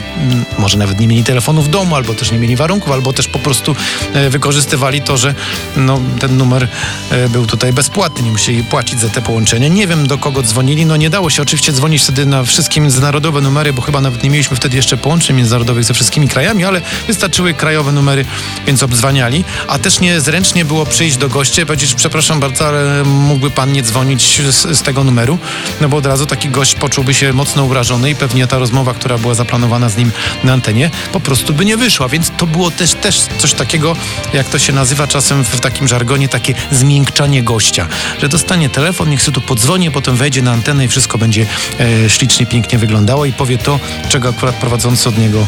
może 0.58 0.78
nawet 0.78 1.00
nie 1.00 1.08
mieli 1.08 1.24
telefonu 1.24 1.62
w 1.62 1.70
domu, 1.70 1.96
albo 1.96 2.14
też 2.14 2.32
nie 2.32 2.40
mieli 2.40 2.56
warunków, 2.56 2.92
albo 2.92 3.14
też 3.14 3.28
po 3.28 3.40
prostu 3.40 3.76
e, 4.14 4.30
wykorzystywali 4.30 5.02
to, 5.02 5.18
że 5.18 5.36
no, 5.78 6.02
ten 6.20 6.38
numer 6.38 6.68
e, 7.12 7.30
był 7.30 7.46
tutaj 7.46 7.74
bezpłatny, 7.74 8.24
nie 8.24 8.32
musieli 8.32 8.64
płacić 8.64 9.00
za 9.00 9.10
te 9.10 9.22
połączenia. 9.22 9.68
Nie 9.68 9.88
wiem 9.88 10.08
do 10.08 10.18
kogo 10.18 10.44
dzwonili, 10.44 10.86
no 10.86 10.98
nie 10.98 11.10
dało 11.10 11.30
się 11.30 11.42
oczywiście 11.42 11.72
dzwonić 11.72 12.04
wtedy 12.04 12.26
na 12.26 12.44
wszystkie 12.44 12.82
międzynarodowe 12.82 13.42
numery, 13.42 13.74
bo 13.74 13.82
chyba 13.82 14.02
nawet 14.02 14.24
nie 14.24 14.30
mieliśmy 14.30 14.58
wtedy 14.58 14.76
jeszcze 14.76 14.98
połączeń 14.98 15.36
międzynarodowych 15.36 15.84
ze 15.84 15.94
wszystkimi 15.94 16.28
krajami, 16.28 16.66
ale 16.66 16.82
wystarczyły 17.08 17.54
krajowe 17.54 17.92
numery, 17.92 18.26
więc 18.68 18.84
obdzwaniali. 18.84 19.44
A 19.68 19.80
też 19.80 20.00
niezręcznie 20.00 20.66
było 20.66 20.86
przyjść 20.86 21.18
do 21.18 21.30
gościa 21.30 21.62
i 21.62 21.66
powiedzieć, 21.66 21.94
przepraszam 21.94 22.40
bardzo, 22.40 22.68
ale 22.68 23.04
mógłby 23.04 23.52
pan 23.52 23.72
nie 23.72 23.84
dzwonić 23.84 24.42
z, 24.50 24.78
z 24.78 24.82
tego 24.82 25.04
numeru, 25.04 25.38
no 25.82 25.90
bo 25.90 25.98
od 25.98 26.06
razu 26.06 26.26
taki 26.26 26.50
gość 26.50 26.76
poczułby 26.76 27.14
się 27.14 27.34
mocno 27.34 27.64
urażony 27.64 28.10
i 28.10 28.16
pewnie 28.16 28.48
ta 28.48 28.60
rozmowa, 28.60 28.94
która 28.94 29.18
była 29.18 29.34
zaplanowana 29.34 29.90
z 29.90 29.98
nim 29.98 30.12
na 30.44 30.54
antenie, 30.54 30.90
po 31.12 31.20
prostu 31.20 31.54
by 31.54 31.66
nie 31.66 31.78
wyszła. 31.78 32.10
Więc 32.10 32.32
to 32.38 32.48
było 32.48 32.72
też, 32.72 32.94
też 32.94 33.20
coś 33.38 33.54
takiego, 33.54 33.96
jak 34.34 34.50
to 34.50 34.60
się 34.60 34.74
nazywa 34.74 35.08
czasem 35.08 35.44
w 35.44 35.60
takim 35.60 35.88
żargonie, 35.88 36.30
takie 36.30 36.54
zmiękczanie 36.72 37.44
gościa, 37.44 37.88
że 38.22 38.30
dostanie 38.30 38.70
telefon, 38.70 39.10
niech 39.10 39.22
sobie 39.22 39.36
tu 39.36 39.42
podzwoni, 39.42 39.92
potem 39.92 40.16
wejdzie 40.16 40.42
na 40.42 40.52
antenę 40.52 40.86
i 40.86 40.88
wszystko 40.88 41.18
będzie 41.18 41.46
e, 41.80 42.10
ślicznie, 42.10 42.46
pięknie 42.46 42.80
wyglądało 42.80 43.26
i 43.26 43.34
powie 43.34 43.58
to, 43.58 43.80
czego 44.10 44.30
akurat 44.30 44.56
prowadzący 44.56 45.10
od 45.10 45.18
niego 45.18 45.48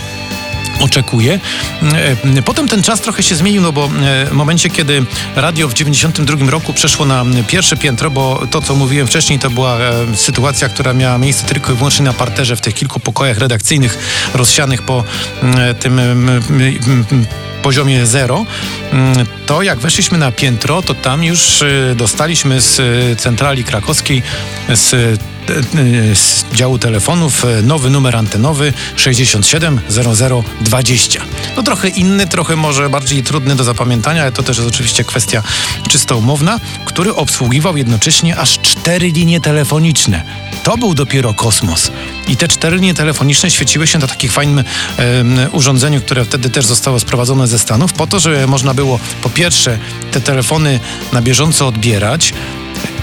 oczekuje. 0.80 1.40
E, 2.38 2.42
potem 2.42 2.68
ten 2.68 2.84
czas 2.84 3.02
trochę 3.02 3.24
się 3.24 3.36
zmienił, 3.36 3.62
no 3.62 3.72
bo 3.72 3.86
e, 3.86 4.26
w 4.26 4.32
momencie, 4.32 4.70
kiedy 4.70 5.06
radio 5.36 5.68
w 5.68 5.74
92 5.74 6.52
roku 6.52 6.74
przeszło 6.74 7.06
na 7.06 7.26
pierwsze 7.48 7.78
piętro, 7.78 8.12
bo 8.12 8.44
to, 8.52 8.62
co 8.62 8.76
mówiłem 8.76 9.08
wcześniej, 9.08 9.40
to 9.40 9.50
była 9.50 9.78
e, 9.78 9.92
sytuacja, 10.16 10.70
która 10.70 10.94
miała 10.94 11.18
miejsce 11.18 11.46
tylko 11.46 11.74
i 11.74 11.76
wyłącznie 11.76 12.06
na 12.06 12.14
parterze, 12.14 12.56
w 12.56 12.62
tych 12.62 12.74
kilku 12.74 13.00
pokojach 13.00 13.38
redakcyjnych 13.38 13.98
rozsianych 14.34 14.82
po 14.82 15.04
tym 15.80 16.02
poziomie 17.62 18.06
zero, 18.06 18.46
to 19.46 19.62
jak 19.62 19.80
weszliśmy 19.80 20.18
na 20.18 20.32
piętro, 20.32 20.82
to 20.82 20.94
tam 20.94 21.24
już 21.24 21.64
dostaliśmy 21.96 22.62
z 22.62 22.82
centrali 23.22 23.64
krakowskiej, 23.64 24.24
z 24.70 25.20
z 26.14 26.46
działu 26.54 26.80
telefonów 26.80 27.46
nowy 27.64 27.90
numer 27.90 28.16
antenowy 28.16 28.74
670020. 28.96 31.22
No 31.58 31.64
trochę 31.64 31.90
inny, 31.90 32.28
trochę 32.28 32.56
może 32.56 32.90
bardziej 32.90 33.24
trudny 33.24 33.56
do 33.56 33.64
zapamiętania, 33.64 34.22
ale 34.22 34.32
to 34.32 34.44
też 34.44 34.58
jest 34.58 34.70
oczywiście 34.70 35.04
kwestia 35.04 35.44
czysto 35.90 36.18
umowna, 36.18 36.60
który 36.86 37.16
obsługiwał 37.16 37.78
jednocześnie 37.78 38.38
aż 38.38 38.60
cztery 38.60 39.12
linie 39.12 39.42
telefoniczne. 39.42 40.24
To 40.64 40.78
był 40.78 40.94
dopiero 40.94 41.34
kosmos. 41.34 41.92
I 42.28 42.38
te 42.38 42.48
cztery 42.48 42.76
linie 42.76 42.94
telefoniczne 42.94 43.52
świeciły 43.52 43.88
się 43.88 44.00
na 44.00 44.08
takim 44.08 44.30
fajnym 44.30 44.60
e, 44.60 44.64
urządzeniu, 45.52 46.02
które 46.02 46.26
wtedy 46.26 46.50
też 46.50 46.66
zostało 46.66 47.00
sprowadzone 47.00 47.48
ze 47.48 47.60
Stanów, 47.60 47.94
po 47.94 48.08
to, 48.08 48.20
żeby 48.20 48.48
można 48.48 48.74
było 48.74 49.00
po 49.22 49.30
pierwsze 49.30 49.78
te 50.12 50.22
telefony 50.22 50.80
na 51.14 51.22
bieżąco 51.22 51.68
odbierać, 51.68 52.34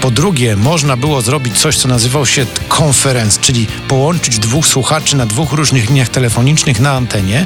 po 0.01 0.11
drugie, 0.11 0.55
można 0.55 0.97
było 0.97 1.21
zrobić 1.21 1.57
coś, 1.57 1.77
co 1.77 1.87
nazywał 1.87 2.25
się 2.25 2.45
konferenc, 2.67 3.39
czyli 3.39 3.67
połączyć 3.87 4.39
dwóch 4.39 4.67
słuchaczy 4.67 5.15
na 5.15 5.25
dwóch 5.25 5.51
różnych 5.51 5.89
liniach 5.89 6.09
telefonicznych 6.09 6.79
na 6.79 6.91
antenie. 6.91 7.45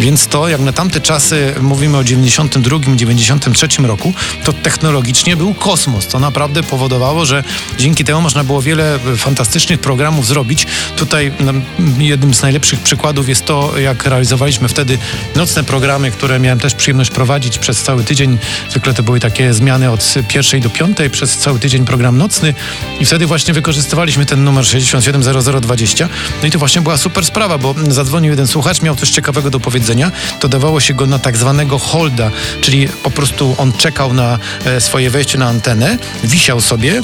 Więc 0.00 0.26
to, 0.26 0.48
jak 0.48 0.60
na 0.60 0.72
tamte 0.72 1.00
czasy, 1.00 1.54
mówimy 1.60 1.98
o 1.98 2.02
92-93 2.02 3.84
roku, 3.84 4.12
to 4.44 4.52
technologicznie 4.52 5.36
był 5.36 5.54
kosmos. 5.54 6.06
To 6.06 6.18
naprawdę 6.18 6.62
powodowało, 6.62 7.26
że 7.26 7.44
dzięki 7.78 8.04
temu 8.04 8.20
można 8.20 8.44
było 8.44 8.62
wiele 8.62 8.98
fantastycznych 9.16 9.80
programów 9.80 10.26
zrobić. 10.26 10.66
Tutaj 10.96 11.32
no, 11.40 11.52
jednym 11.98 12.34
z 12.34 12.42
najlepszych 12.42 12.80
przykładów 12.80 13.28
jest 13.28 13.44
to, 13.44 13.78
jak 13.78 14.04
realizowaliśmy 14.04 14.68
wtedy 14.68 14.98
nocne 15.34 15.64
programy, 15.64 16.10
które 16.10 16.40
miałem 16.40 16.58
też 16.58 16.74
przyjemność 16.74 17.10
prowadzić 17.10 17.58
przez 17.58 17.82
cały 17.82 18.04
tydzień. 18.04 18.38
Zwykle 18.70 18.94
to 18.94 19.02
były 19.02 19.20
takie 19.20 19.54
zmiany 19.54 19.90
od 19.90 20.14
pierwszej 20.28 20.60
do 20.60 20.70
piątej 20.70 21.10
przez 21.10 21.38
cały 21.38 21.58
tydzień 21.58 21.65
program 21.86 22.18
nocny 22.18 22.54
i 23.00 23.06
wtedy 23.06 23.26
właśnie 23.26 23.54
wykorzystywaliśmy 23.54 24.26
ten 24.26 24.44
numer 24.44 24.66
670020. 24.66 26.08
No 26.42 26.48
i 26.48 26.50
to 26.50 26.58
właśnie 26.58 26.80
była 26.80 26.96
super 26.96 27.24
sprawa, 27.24 27.58
bo 27.58 27.74
zadzwonił 27.88 28.30
jeden 28.30 28.46
słuchacz, 28.46 28.82
miał 28.82 28.96
coś 28.96 29.10
ciekawego 29.10 29.50
do 29.50 29.60
powiedzenia, 29.60 30.12
to 30.40 30.48
dawało 30.48 30.80
się 30.80 30.94
go 30.94 31.06
na 31.06 31.18
tak 31.18 31.36
zwanego 31.36 31.78
holda, 31.78 32.30
czyli 32.60 32.88
po 32.88 33.10
prostu 33.10 33.54
on 33.58 33.72
czekał 33.72 34.12
na 34.12 34.38
e, 34.64 34.80
swoje 34.80 35.10
wejście 35.10 35.38
na 35.38 35.46
antenę, 35.46 35.98
wisiał 36.24 36.60
sobie, 36.60 37.02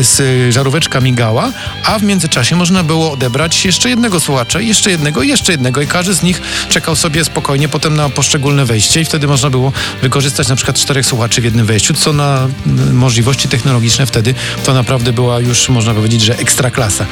z 0.00 0.52
żaróweczka 0.54 1.00
migała, 1.00 1.52
a 1.84 1.98
w 1.98 2.02
międzyczasie 2.02 2.56
można 2.56 2.82
było 2.82 3.12
odebrać 3.12 3.64
jeszcze 3.64 3.90
jednego 3.90 4.20
słuchacza, 4.20 4.60
jeszcze 4.60 4.90
jednego, 4.90 5.22
jeszcze 5.22 5.52
jednego 5.52 5.80
i 5.80 5.86
każdy 5.86 6.14
z 6.14 6.22
nich 6.22 6.42
czekał 6.68 6.96
sobie 6.96 7.24
spokojnie 7.24 7.68
potem 7.68 7.96
na 7.96 8.08
poszczególne 8.08 8.64
wejście 8.64 9.00
i 9.00 9.04
wtedy 9.04 9.26
można 9.26 9.50
było 9.50 9.72
wykorzystać 10.02 10.48
na 10.48 10.56
przykład 10.56 10.76
czterech 10.76 11.06
słuchaczy 11.06 11.40
w 11.40 11.44
jednym 11.44 11.66
wejściu, 11.66 11.94
co 11.94 12.12
na 12.12 12.48
możliwości 12.92 13.48
technologiczne 13.48 14.01
wtedy 14.06 14.34
to 14.64 14.74
naprawdę 14.74 15.12
była 15.12 15.40
już, 15.40 15.68
można 15.68 15.94
powiedzieć, 15.94 16.20
że 16.20 16.38
ekstra 16.38 16.70
klasa. 16.70 17.06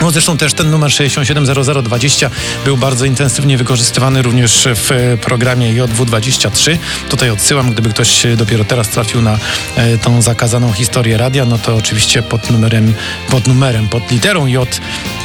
No 0.00 0.10
zresztą 0.10 0.36
też 0.36 0.54
ten 0.54 0.70
numer 0.70 0.92
670020 0.92 2.30
był 2.64 2.76
bardzo 2.76 3.04
intensywnie 3.04 3.58
wykorzystywany 3.58 4.22
również 4.22 4.68
w 4.74 5.18
programie 5.20 5.74
JW23. 5.74 6.78
Tutaj 7.08 7.30
odsyłam, 7.30 7.72
gdyby 7.72 7.90
ktoś 7.90 8.26
dopiero 8.36 8.64
teraz 8.64 8.88
trafił 8.88 9.22
na 9.22 9.38
e, 9.76 9.98
tą 9.98 10.22
zakazaną 10.22 10.72
historię 10.72 11.16
radia, 11.16 11.44
no 11.44 11.58
to 11.58 11.76
oczywiście 11.76 12.22
pod 12.22 12.50
numerem, 12.50 12.94
pod 13.30 13.46
numerem, 13.46 13.88
pod 13.88 14.10
literą 14.10 14.46
J 14.46 14.80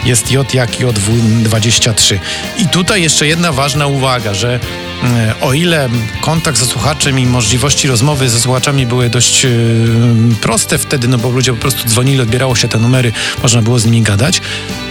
jest 0.05 0.31
J 0.31 0.53
jak 0.53 0.71
JW23. 0.71 2.19
I 2.57 2.67
tutaj 2.67 3.01
jeszcze 3.01 3.27
jedna 3.27 3.51
ważna 3.51 3.87
uwaga, 3.87 4.33
że 4.33 4.59
e, 5.03 5.35
o 5.41 5.53
ile 5.53 5.89
kontakt 6.21 6.57
ze 6.57 6.65
słuchaczem 6.65 7.19
i 7.19 7.25
możliwości 7.25 7.87
rozmowy 7.87 8.29
ze 8.29 8.39
słuchaczami 8.39 8.85
były 8.85 9.09
dość 9.09 9.45
e, 9.45 9.49
proste 10.41 10.77
wtedy, 10.77 11.07
no 11.07 11.17
bo 11.17 11.29
ludzie 11.29 11.53
po 11.53 11.61
prostu 11.61 11.87
dzwonili, 11.87 12.21
odbierało 12.21 12.55
się 12.55 12.67
te 12.67 12.79
numery, 12.79 13.11
można 13.43 13.61
było 13.61 13.79
z 13.79 13.85
nimi 13.85 14.01
gadać, 14.01 14.41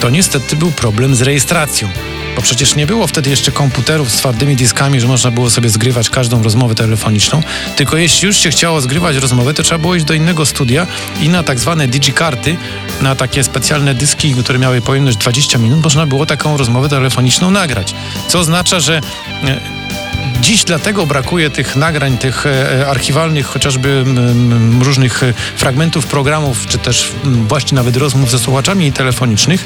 to 0.01 0.11
niestety 0.11 0.57
był 0.57 0.71
problem 0.71 1.15
z 1.15 1.23
rejestracją. 1.23 1.89
Bo 2.37 2.43
przecież 2.43 2.75
nie 2.75 2.87
było 2.87 3.07
wtedy 3.07 3.31
jeszcze 3.31 3.53
komputerów 3.53 4.11
z 4.11 4.17
twardymi 4.17 4.57
dyskami, 4.57 5.01
że 5.01 5.07
można 5.07 5.31
było 5.31 5.51
sobie 5.51 5.69
zgrywać 5.71 6.11
każdą 6.11 6.43
rozmowę 6.43 6.75
telefoniczną. 6.75 7.43
Tylko 7.77 7.97
jeśli 7.97 8.27
już 8.27 8.37
się 8.37 8.51
chciało 8.51 8.81
zgrywać 8.81 9.17
rozmowę, 9.17 9.55
to 9.55 9.63
trzeba 9.63 9.79
było 9.79 9.95
iść 9.95 10.05
do 10.05 10.15
innego 10.15 10.47
studia 10.47 10.87
i 11.21 11.29
na 11.29 11.43
tak 11.43 11.59
zwane 11.59 11.89
digikarty, 11.89 12.57
na 13.01 13.15
takie 13.15 13.45
specjalne 13.45 13.95
dyski, 13.95 14.35
które 14.35 14.59
miały 14.59 14.81
pojemność 14.81 15.17
20 15.17 15.59
minut, 15.59 15.85
można 15.85 16.07
było 16.07 16.27
taką 16.27 16.57
rozmowę 16.57 16.89
telefoniczną 16.89 17.51
nagrać. 17.51 17.95
Co 18.29 18.39
oznacza, 18.39 18.81
że 18.81 19.01
e, 19.45 19.61
Dziś 20.41 20.65
dlatego 20.65 21.07
brakuje 21.07 21.51
tych 21.51 21.77
nagrań, 21.77 22.19
tych 22.19 22.47
e, 22.47 22.87
archiwalnych, 22.89 23.47
chociażby 23.47 24.05
różnych 24.81 25.23
e, 25.23 25.33
fragmentów 25.57 26.07
programów, 26.07 26.67
czy 26.67 26.79
też 26.79 27.13
właśnie 27.25 27.77
nawet 27.77 27.97
rozmów 27.97 28.31
ze 28.31 28.39
słuchaczami 28.39 28.93
telefonicznych, 28.93 29.65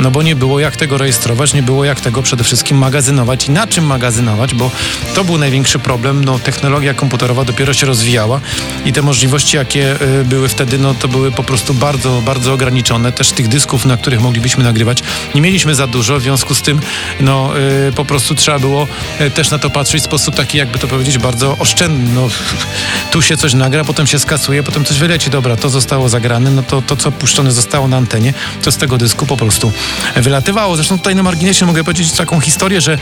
no 0.00 0.10
bo 0.10 0.22
nie 0.22 0.36
było 0.36 0.60
jak 0.60 0.76
tego 0.76 0.98
rejestrować, 0.98 1.54
nie 1.54 1.62
było 1.62 1.84
jak 1.84 2.00
tego 2.00 2.22
przede 2.22 2.44
wszystkim 2.44 2.78
magazynować 2.78 3.48
i 3.48 3.50
na 3.50 3.66
czym 3.66 3.86
magazynować, 3.86 4.54
bo 4.54 4.70
to 5.14 5.24
był 5.24 5.38
największy 5.38 5.78
problem. 5.78 6.24
No, 6.24 6.38
technologia 6.38 6.94
komputerowa 6.94 7.44
dopiero 7.44 7.74
się 7.74 7.86
rozwijała 7.86 8.40
i 8.84 8.92
te 8.92 9.02
możliwości, 9.02 9.56
jakie 9.56 10.00
e, 10.00 10.24
były 10.24 10.48
wtedy, 10.48 10.78
no 10.78 10.94
to 10.94 11.08
były 11.08 11.32
po 11.32 11.42
prostu 11.42 11.74
bardzo, 11.74 12.22
bardzo 12.24 12.52
ograniczone. 12.52 13.12
Też 13.12 13.32
tych 13.32 13.48
dysków, 13.48 13.84
na 13.84 13.96
których 13.96 14.20
moglibyśmy 14.20 14.64
nagrywać, 14.64 15.02
nie 15.34 15.40
mieliśmy 15.40 15.74
za 15.74 15.86
dużo, 15.86 16.18
w 16.18 16.22
związku 16.22 16.54
z 16.54 16.62
tym, 16.62 16.80
no 17.20 17.52
po 17.96 18.04
prostu 18.04 18.34
trzeba 18.34 18.58
było 18.58 18.88
też 19.34 19.50
na 19.50 19.58
to 19.58 19.70
patrzeć 19.70 19.95
sposób 20.02 20.34
taki, 20.34 20.58
jakby 20.58 20.78
to 20.78 20.88
powiedzieć, 20.88 21.18
bardzo 21.18 21.56
oszczędny. 21.58 22.14
No, 22.14 22.28
tu 23.12 23.22
się 23.22 23.36
coś 23.36 23.54
nagra, 23.54 23.84
potem 23.84 24.06
się 24.06 24.18
skasuje, 24.18 24.62
potem 24.62 24.84
coś 24.84 24.98
wyleci. 24.98 25.30
Dobra, 25.30 25.56
to 25.56 25.70
zostało 25.70 26.08
zagrane, 26.08 26.50
no 26.50 26.62
to, 26.62 26.82
to 26.82 26.96
co 26.96 27.12
puszczone 27.12 27.52
zostało 27.52 27.88
na 27.88 27.96
antenie, 27.96 28.34
to 28.62 28.72
z 28.72 28.76
tego 28.76 28.98
dysku 28.98 29.26
po 29.26 29.36
prostu 29.36 29.72
wylatywało. 30.16 30.76
Zresztą 30.76 30.98
tutaj 30.98 31.14
na 31.14 31.22
marginesie 31.22 31.66
mogę 31.66 31.84
powiedzieć 31.84 32.12
taką 32.12 32.40
historię, 32.40 32.80
że 32.80 32.98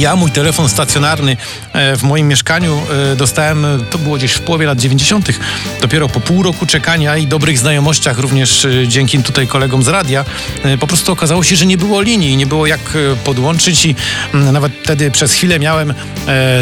ja 0.00 0.16
mój 0.16 0.30
telefon 0.30 0.68
stacjonarny 0.68 1.36
e, 1.72 1.96
w 1.96 2.02
moim 2.02 2.28
mieszkaniu 2.28 2.82
e, 3.12 3.16
dostałem, 3.16 3.66
to 3.90 3.98
było 3.98 4.16
gdzieś 4.16 4.32
w 4.32 4.40
połowie 4.40 4.66
lat 4.66 4.78
90. 4.78 5.28
Dopiero 5.80 6.08
po 6.08 6.20
pół 6.20 6.42
roku 6.42 6.66
czekania 6.66 7.16
i 7.16 7.26
dobrych 7.26 7.58
znajomościach, 7.58 8.18
również 8.18 8.64
e, 8.64 8.88
dzięki 8.88 9.22
tutaj 9.22 9.46
kolegom 9.46 9.82
z 9.82 9.88
radia, 9.88 10.24
po 10.80 10.86
prostu 10.86 11.12
okazało 11.12 11.42
się, 11.42 11.56
że 11.56 11.66
nie 11.66 11.78
było 11.78 12.00
linii, 12.00 12.36
nie 12.36 12.46
było 12.46 12.66
jak 12.66 12.80
podłączyć 13.24 13.86
i 13.86 13.94
mm, 14.34 14.52
nawet 14.52 14.72
wtedy 14.82 15.10
przez 15.10 15.32
chwilę 15.32 15.58
miałem 15.58 15.94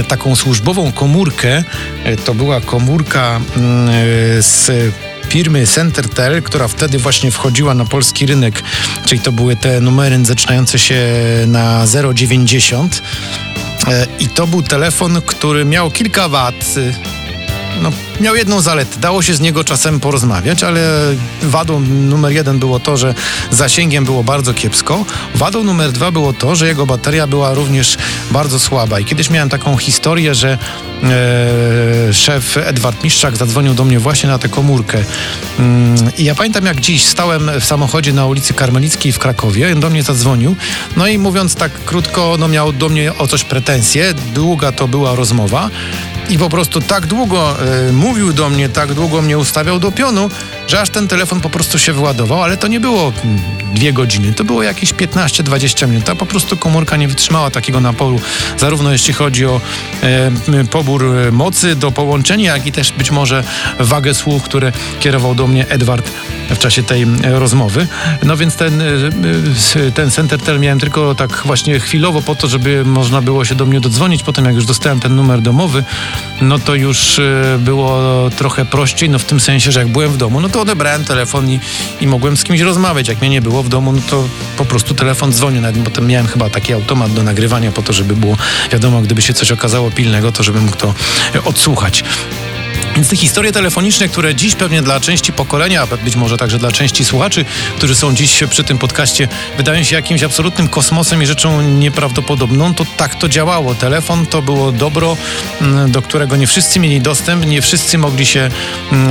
taką 0.09 0.37
służbową 0.37 0.93
komórkę. 0.93 1.65
To 2.25 2.35
była 2.35 2.61
komórka 2.61 3.41
mm, 3.57 3.89
z 4.43 4.71
firmy 5.29 5.67
Centertel, 5.67 6.43
która 6.43 6.69
wtedy 6.69 6.99
właśnie 6.99 7.31
wchodziła 7.31 7.75
na 7.75 7.85
polski 7.85 8.27
rynek, 8.27 8.63
czyli 9.07 9.21
to 9.21 9.33
były 9.33 9.57
te 9.57 9.81
numery 9.81 10.25
zaczynające 10.25 10.79
się 10.79 11.07
na 11.47 11.85
090 12.15 13.03
e, 13.87 14.07
i 14.21 14.29
to 14.29 14.47
był 14.47 14.63
telefon, 14.63 15.23
który 15.27 15.65
miał 15.65 15.91
kilka 15.91 16.29
wad 16.29 16.75
no, 17.83 17.93
miał 18.21 18.37
jedną 18.37 18.61
zaletę. 18.61 19.01
Dało 19.01 19.23
się 19.23 19.35
z 19.35 19.41
niego 19.41 19.65
czasem 19.65 20.01
porozmawiać, 20.01 20.63
ale 20.63 20.81
wadą 21.43 21.81
numer 21.81 22.33
jeden 22.33 22.59
było 22.59 22.81
to, 22.81 22.97
że 22.97 23.15
zasięgiem 23.51 24.05
było 24.05 24.25
bardzo 24.25 24.55
kiepsko. 24.55 25.05
Wadą 25.35 25.65
numer 25.65 25.93
dwa 25.93 26.11
było 26.11 26.33
to, 26.33 26.57
że 26.57 26.67
jego 26.67 26.87
bateria 26.87 27.27
była 27.27 27.55
również 27.55 27.97
bardzo 28.31 28.59
słaba. 28.59 29.01
I 29.01 29.05
kiedyś 29.05 29.31
miałem 29.31 29.49
taką 29.49 29.77
historię, 29.77 30.35
że 30.35 30.59
e, 31.03 32.13
szef 32.13 32.57
Edward 32.57 33.05
Miszczak 33.05 33.37
zadzwonił 33.37 33.75
do 33.75 33.85
mnie 33.85 33.99
właśnie 33.99 34.29
na 34.29 34.39
tę 34.39 34.49
komórkę. 34.49 34.99
Mm, 35.59 35.97
I 36.19 36.25
ja 36.25 36.35
pamiętam 36.35 36.67
jak 36.67 36.81
dziś 36.81 37.05
stałem 37.05 37.51
w 37.61 37.65
samochodzie 37.65 38.13
na 38.13 38.27
ulicy 38.27 38.55
Karmelickiej 38.55 39.13
w 39.13 39.19
Krakowie, 39.19 39.73
on 39.73 39.81
do 39.81 39.91
mnie 39.91 40.03
zadzwonił, 40.03 40.57
no 40.97 41.07
i 41.07 41.19
mówiąc 41.19 41.55
tak 41.55 41.85
krótko, 41.85 42.37
no 42.39 42.49
miał 42.49 42.73
do 42.73 42.89
mnie 42.89 43.13
o 43.19 43.27
coś 43.27 43.45
pretensje, 43.45 44.15
długa 44.35 44.73
to 44.73 44.89
była 44.89 45.15
rozmowa. 45.15 45.71
I 46.31 46.39
po 46.39 46.49
prostu 46.49 46.81
tak 46.81 47.07
długo 47.07 47.57
e, 47.89 47.93
mówił 47.93 48.33
do 48.33 48.51
mnie, 48.51 48.69
tak 48.69 48.95
długo 48.95 49.23
mnie 49.23 49.39
ustawiał 49.39 49.79
do 49.79 49.93
pionu, 49.93 50.31
że 50.69 50.81
aż 50.81 50.91
ten 50.91 51.09
telefon 51.09 51.41
po 51.41 51.51
prostu 51.51 51.79
się 51.79 51.93
wyładował, 51.93 52.43
ale 52.43 52.57
to 52.57 52.69
nie 52.69 52.81
było 52.81 53.13
mm, 53.25 53.39
dwie 53.75 53.93
godziny, 53.93 54.33
to 54.33 54.45
było 54.45 54.63
jakieś 54.63 54.95
15-20 54.95 55.89
minut, 55.89 56.09
a 56.09 56.15
po 56.15 56.27
prostu 56.27 56.57
komórka 56.57 56.97
nie 56.97 57.09
wytrzymała 57.09 57.51
takiego 57.51 57.81
naporu, 57.81 58.21
zarówno 58.59 58.93
jeśli 58.93 59.15
chodzi 59.15 59.47
o 59.47 59.61
e, 60.03 60.31
pobór 60.71 61.05
e, 61.05 61.33
mocy 61.33 61.77
do 61.77 61.93
połączenia, 61.93 62.53
jak 62.55 62.67
i 62.67 62.73
też 62.73 62.93
być 62.93 63.11
może 63.11 63.45
wagę 63.79 64.15
słów, 64.15 64.43
które 64.43 64.73
kierował 65.01 65.35
do 65.35 65.47
mnie 65.47 65.69
Edward 65.69 66.11
w 66.55 66.59
czasie 66.59 66.83
tej 66.83 67.03
e, 67.03 67.39
rozmowy. 67.39 67.87
No 68.23 68.37
więc 68.37 68.57
ten, 68.57 68.81
e, 68.81 68.85
e, 69.87 69.93
ten 69.93 70.11
Centertel 70.11 70.61
miałem 70.61 70.81
tylko 70.81 71.15
tak 71.15 71.43
właśnie 71.45 71.81
chwilowo 71.81 72.23
po 72.23 72.35
to, 72.35 72.49
żeby 72.49 72.85
można 72.85 73.23
było 73.23 73.45
się 73.45 73.55
do 73.55 73.67
mnie 73.67 73.81
dodzwonić. 73.81 74.23
Potem 74.23 74.45
jak 74.45 74.55
już 74.55 74.67
dostałem 74.67 75.01
ten 75.01 75.17
numer 75.17 75.43
domowy, 75.43 75.85
no 76.41 76.59
to 76.59 76.75
już 76.75 77.21
było 77.59 78.01
trochę 78.37 78.65
prościej, 78.65 79.11
no 79.11 79.19
w 79.19 79.25
tym 79.25 79.41
sensie, 79.41 79.73
że 79.73 79.81
jak 79.81 79.89
byłem 79.89 80.13
w 80.13 80.17
domu, 80.17 80.41
no 80.41 80.49
to 80.49 80.58
odebrałem 80.61 81.05
telefon 81.05 81.51
i, 81.51 81.61
i 82.01 82.07
mogłem 82.07 82.37
z 82.37 82.45
kimś 82.45 82.61
rozmawiać. 82.61 83.09
Jak 83.09 83.21
mnie 83.21 83.31
nie 83.31 83.43
było 83.43 83.63
w 83.63 83.69
domu, 83.69 83.93
no 83.93 84.01
to 84.11 84.29
po 84.57 84.65
prostu 84.65 84.95
telefon 84.95 85.33
dzwonił. 85.33 85.61
Nawet 85.61 85.83
potem 85.83 86.07
miałem 86.07 86.27
chyba 86.27 86.51
taki 86.51 86.73
automat 86.73 87.13
do 87.13 87.23
nagrywania 87.23 87.73
po 87.73 87.83
to, 87.83 87.93
żeby 87.93 88.17
było 88.17 88.37
wiadomo, 88.73 89.01
gdyby 89.01 89.23
się 89.23 89.35
coś 89.35 89.53
okazało 89.53 89.91
pilnego, 89.91 90.33
to 90.33 90.43
żeby 90.43 90.61
mógł 90.61 90.77
to 90.77 90.95
odsłuchać. 91.45 92.05
Więc 92.99 93.09
te 93.09 93.17
historie 93.17 93.53
telefoniczne, 93.53 94.09
które 94.09 94.35
dziś 94.35 94.55
pewnie 94.55 94.83
dla 94.83 95.01
części 95.01 95.33
pokolenia, 95.33 95.83
a 95.83 95.97
być 95.97 96.17
może 96.17 96.37
także 96.37 96.59
dla 96.59 96.73
części 96.73 97.05
słuchaczy, 97.05 97.45
którzy 97.77 97.95
są 97.95 98.15
dziś 98.15 98.45
przy 98.51 98.65
tym 98.65 98.79
podcaście, 98.79 99.29
wydają 99.57 99.83
się 99.85 99.97
jakimś 99.97 100.23
absolutnym 100.23 100.69
kosmosem 100.69 101.23
i 101.23 101.27
rzeczą 101.27 101.63
nieprawdopodobną, 101.63 102.75
to 102.75 102.87
tak 102.97 103.15
to 103.15 103.29
działało. 103.29 103.75
Telefon 103.75 104.27
to 104.27 104.43
było 104.43 104.73
dobro, 104.73 105.17
mm, 105.61 105.91
do 105.93 106.03
którego 106.03 106.37
nie 106.37 106.47
wszyscy 106.47 106.81
mieli 106.81 107.01
dostęp, 107.01 107.47
nie 107.47 107.63
wszyscy 107.63 107.99
mogli 107.99 108.27
się 108.27 108.51
mm, 108.93 109.11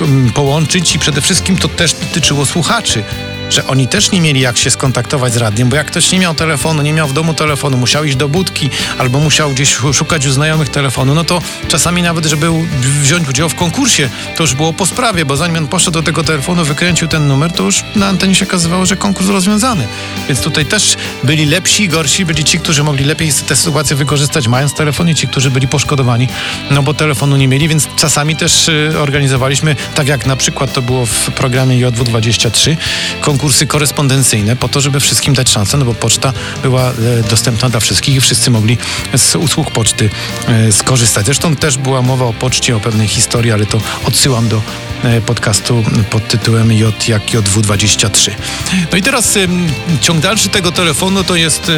mm, 0.00 0.30
połączyć 0.32 0.94
i 0.94 0.98
przede 0.98 1.20
wszystkim 1.20 1.56
to 1.56 1.68
też 1.68 1.92
dotyczyło 1.92 2.46
słuchaczy 2.46 3.04
że 3.50 3.66
oni 3.66 3.88
też 3.88 4.10
nie 4.10 4.20
mieli 4.20 4.40
jak 4.40 4.58
się 4.58 4.70
skontaktować 4.70 5.32
z 5.32 5.36
radiem, 5.36 5.68
bo 5.68 5.76
jak 5.76 5.86
ktoś 5.86 6.12
nie 6.12 6.18
miał 6.18 6.34
telefonu, 6.34 6.82
nie 6.82 6.92
miał 6.92 7.08
w 7.08 7.12
domu 7.12 7.34
telefonu, 7.34 7.76
musiał 7.76 8.04
iść 8.04 8.16
do 8.16 8.28
budki 8.28 8.70
albo 8.98 9.20
musiał 9.20 9.50
gdzieś 9.50 9.76
szukać 9.92 10.26
u 10.26 10.30
znajomych 10.30 10.68
telefonu, 10.68 11.14
no 11.14 11.24
to 11.24 11.42
czasami 11.68 12.02
nawet, 12.02 12.26
żeby 12.26 12.46
wziąć 13.02 13.28
udział 13.28 13.48
w 13.48 13.54
konkursie, 13.54 14.08
to 14.36 14.42
już 14.42 14.54
było 14.54 14.72
po 14.72 14.86
sprawie, 14.86 15.24
bo 15.24 15.36
zanim 15.36 15.56
on 15.56 15.66
poszedł 15.66 15.90
do 15.90 16.02
tego 16.02 16.24
telefonu, 16.24 16.64
wykręcił 16.64 17.08
ten 17.08 17.26
numer, 17.26 17.52
to 17.52 17.62
już 17.62 17.84
na 17.96 18.06
antenie 18.06 18.34
się 18.34 18.46
okazywało, 18.46 18.86
że 18.86 18.96
konkurs 18.96 19.28
rozwiązany. 19.28 19.86
Więc 20.28 20.40
tutaj 20.40 20.66
też 20.66 20.96
byli 21.24 21.46
lepsi 21.46 21.82
i 21.82 21.88
gorsi, 21.88 22.24
byli 22.24 22.44
ci, 22.44 22.58
którzy 22.58 22.84
mogli 22.84 23.04
lepiej 23.04 23.32
tę 23.32 23.56
sytuację 23.56 23.96
wykorzystać, 23.96 24.48
mając 24.48 24.74
telefon 24.74 25.08
i 25.08 25.14
ci, 25.14 25.28
którzy 25.28 25.50
byli 25.50 25.68
poszkodowani, 25.68 26.28
no 26.70 26.82
bo 26.82 26.94
telefonu 26.94 27.36
nie 27.36 27.48
mieli, 27.48 27.68
więc 27.68 27.88
czasami 27.96 28.36
też 28.36 28.68
y, 28.68 28.92
organizowaliśmy, 28.98 29.76
tak 29.94 30.08
jak 30.08 30.26
na 30.26 30.36
przykład 30.36 30.72
to 30.72 30.82
było 30.82 31.06
w 31.06 31.30
programie 31.30 31.86
JW23, 31.86 32.76
konkurs 33.20 33.39
konkursy 33.40 33.66
korespondencyjne 33.66 34.56
po 34.56 34.68
to, 34.68 34.80
żeby 34.80 35.00
wszystkim 35.00 35.34
dać 35.34 35.50
szansę, 35.50 35.76
no 35.76 35.84
bo 35.84 35.94
poczta 35.94 36.32
była 36.62 36.90
e, 36.90 36.94
dostępna 37.30 37.70
dla 37.70 37.80
wszystkich 37.80 38.14
i 38.14 38.20
wszyscy 38.20 38.50
mogli 38.50 38.78
z 39.16 39.36
usług 39.36 39.70
poczty 39.70 40.10
e, 40.48 40.72
skorzystać. 40.72 41.26
Zresztą 41.26 41.56
też 41.56 41.78
była 41.78 42.02
mowa 42.02 42.24
o 42.24 42.32
poczcie, 42.32 42.76
o 42.76 42.80
pewnej 42.80 43.08
historii, 43.08 43.52
ale 43.52 43.66
to 43.66 43.80
odsyłam 44.04 44.48
do 44.48 44.62
podcastu 45.26 45.84
pod 46.10 46.28
tytułem 46.28 46.72
J 46.72 47.08
jak 47.08 47.26
JW23. 47.26 48.30
No 48.92 48.98
i 48.98 49.02
teraz 49.02 49.38
ciąg 50.00 50.20
dalszy 50.20 50.48
tego 50.48 50.72
telefonu 50.72 51.24
to 51.24 51.36
jest 51.36 51.72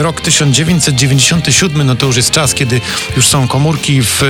rok 0.00 0.20
1997, 0.20 1.86
no 1.86 1.94
to 1.94 2.06
już 2.06 2.16
jest 2.16 2.30
czas, 2.30 2.54
kiedy 2.54 2.80
już 3.16 3.28
są 3.28 3.48
komórki 3.48 4.02
w, 4.02 4.22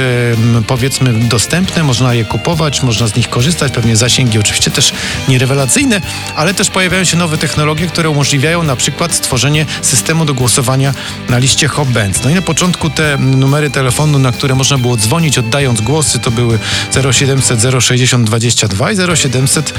powiedzmy 0.66 1.12
dostępne, 1.12 1.82
można 1.82 2.14
je 2.14 2.24
kupować, 2.24 2.82
można 2.82 3.06
z 3.06 3.16
nich 3.16 3.28
korzystać, 3.28 3.72
pewnie 3.72 3.96
zasięgi 3.96 4.38
oczywiście 4.38 4.70
też 4.70 4.92
nierewelacyjne, 5.28 6.00
ale 6.36 6.54
też 6.54 6.70
pojawiają 6.70 7.04
się 7.04 7.16
nowe 7.16 7.38
technologie, 7.38 7.86
które 7.86 8.10
umożliwiają 8.10 8.62
na 8.62 8.76
przykład 8.76 9.14
stworzenie 9.14 9.66
systemu 9.82 10.24
do 10.24 10.34
głosowania 10.34 10.94
na 11.28 11.38
liście 11.38 11.68
Hop-Benz. 11.68 12.24
No 12.24 12.30
i 12.30 12.34
na 12.34 12.42
początku 12.42 12.90
te 12.90 13.18
numery 13.18 13.70
telefonu, 13.70 14.18
na 14.18 14.32
które 14.32 14.54
można 14.54 14.78
było 14.78 14.96
dzwonić 14.96 15.38
oddając 15.38 15.80
głosy, 15.80 16.18
to 16.18 16.30
były 16.30 16.58
0700 17.12 17.60
060 17.80 18.31
22 18.32 18.92
i 18.92 18.96
0700 19.16 19.74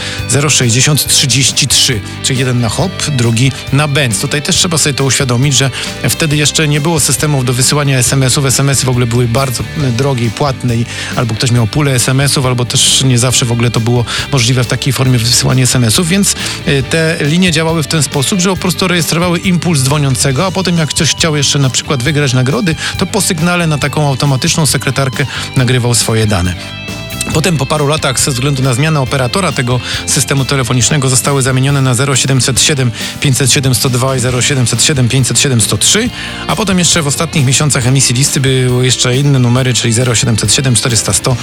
060 0.49 1.07
33, 1.07 2.01
czyli 2.23 2.39
jeden 2.39 2.59
na 2.59 2.69
Hop, 2.69 2.91
drugi 3.11 3.51
na 3.71 3.87
Benz. 3.87 4.19
Tutaj 4.19 4.41
też 4.41 4.55
trzeba 4.55 4.77
sobie 4.77 4.93
to 4.93 5.03
uświadomić, 5.03 5.57
że 5.57 5.69
wtedy 6.09 6.37
jeszcze 6.37 6.67
nie 6.67 6.81
było 6.81 6.99
systemów 6.99 7.45
do 7.45 7.53
wysyłania 7.53 7.97
SMS-ów. 7.97 8.45
SMS-y 8.45 8.85
w 8.85 8.89
ogóle 8.89 9.05
były 9.05 9.27
bardzo 9.27 9.63
drogie 9.97 10.25
i 10.25 10.31
płatne 10.31 10.73
albo 11.15 11.35
ktoś 11.35 11.51
miał 11.51 11.67
pulę 11.67 11.95
SMS-ów, 11.95 12.45
albo 12.45 12.65
też 12.65 13.03
nie 13.03 13.19
zawsze 13.19 13.45
w 13.45 13.51
ogóle 13.51 13.71
to 13.71 13.79
było 13.79 14.05
możliwe 14.31 14.63
w 14.63 14.67
takiej 14.67 14.93
formie 14.93 15.19
wysyłanie 15.19 15.63
SMS-ów, 15.63 16.07
więc 16.07 16.35
y, 16.67 16.83
te 16.89 17.17
linie 17.21 17.51
działały 17.51 17.83
w 17.83 17.87
ten 17.87 18.03
sposób, 18.03 18.39
że 18.39 18.49
po 18.49 18.57
prostu 18.57 18.87
rejestrowały 18.87 19.39
impuls 19.39 19.81
dzwoniącego, 19.81 20.45
a 20.45 20.51
potem 20.51 20.77
jak 20.77 20.89
ktoś 20.89 21.15
chciał 21.15 21.35
jeszcze 21.35 21.59
na 21.59 21.69
przykład 21.69 22.03
wygrać 22.03 22.33
nagrody, 22.33 22.75
to 22.97 23.05
po 23.05 23.21
sygnale 23.21 23.67
na 23.67 23.77
taką 23.77 24.07
automatyczną 24.07 24.65
sekretarkę 24.65 25.25
nagrywał 25.55 25.95
swoje 25.95 26.27
dane. 26.27 26.82
Potem 27.33 27.57
po 27.57 27.65
paru 27.65 27.87
latach 27.87 28.19
ze 28.19 28.31
względu 28.31 28.63
na 28.63 28.73
zmianę 28.73 29.01
operatora 29.01 29.51
tego 29.51 29.79
systemu 30.05 30.45
telefonicznego 30.45 31.09
zostały 31.09 31.41
zamienione 31.41 31.81
na 31.81 31.95
0707 32.15 32.91
507 33.19 33.75
102 33.75 34.15
i 34.15 34.19
0707 34.19 35.09
507 35.09 35.61
103, 35.61 36.09
a 36.47 36.55
potem 36.55 36.79
jeszcze 36.79 37.01
w 37.01 37.07
ostatnich 37.07 37.45
miesiącach 37.45 37.87
emisji 37.87 38.15
listy 38.15 38.39
były 38.39 38.85
jeszcze 38.85 39.17
inne 39.17 39.39
numery, 39.39 39.73
czyli 39.73 39.93
0707 39.93 40.75
400 40.75 41.13
100, 41.13 41.35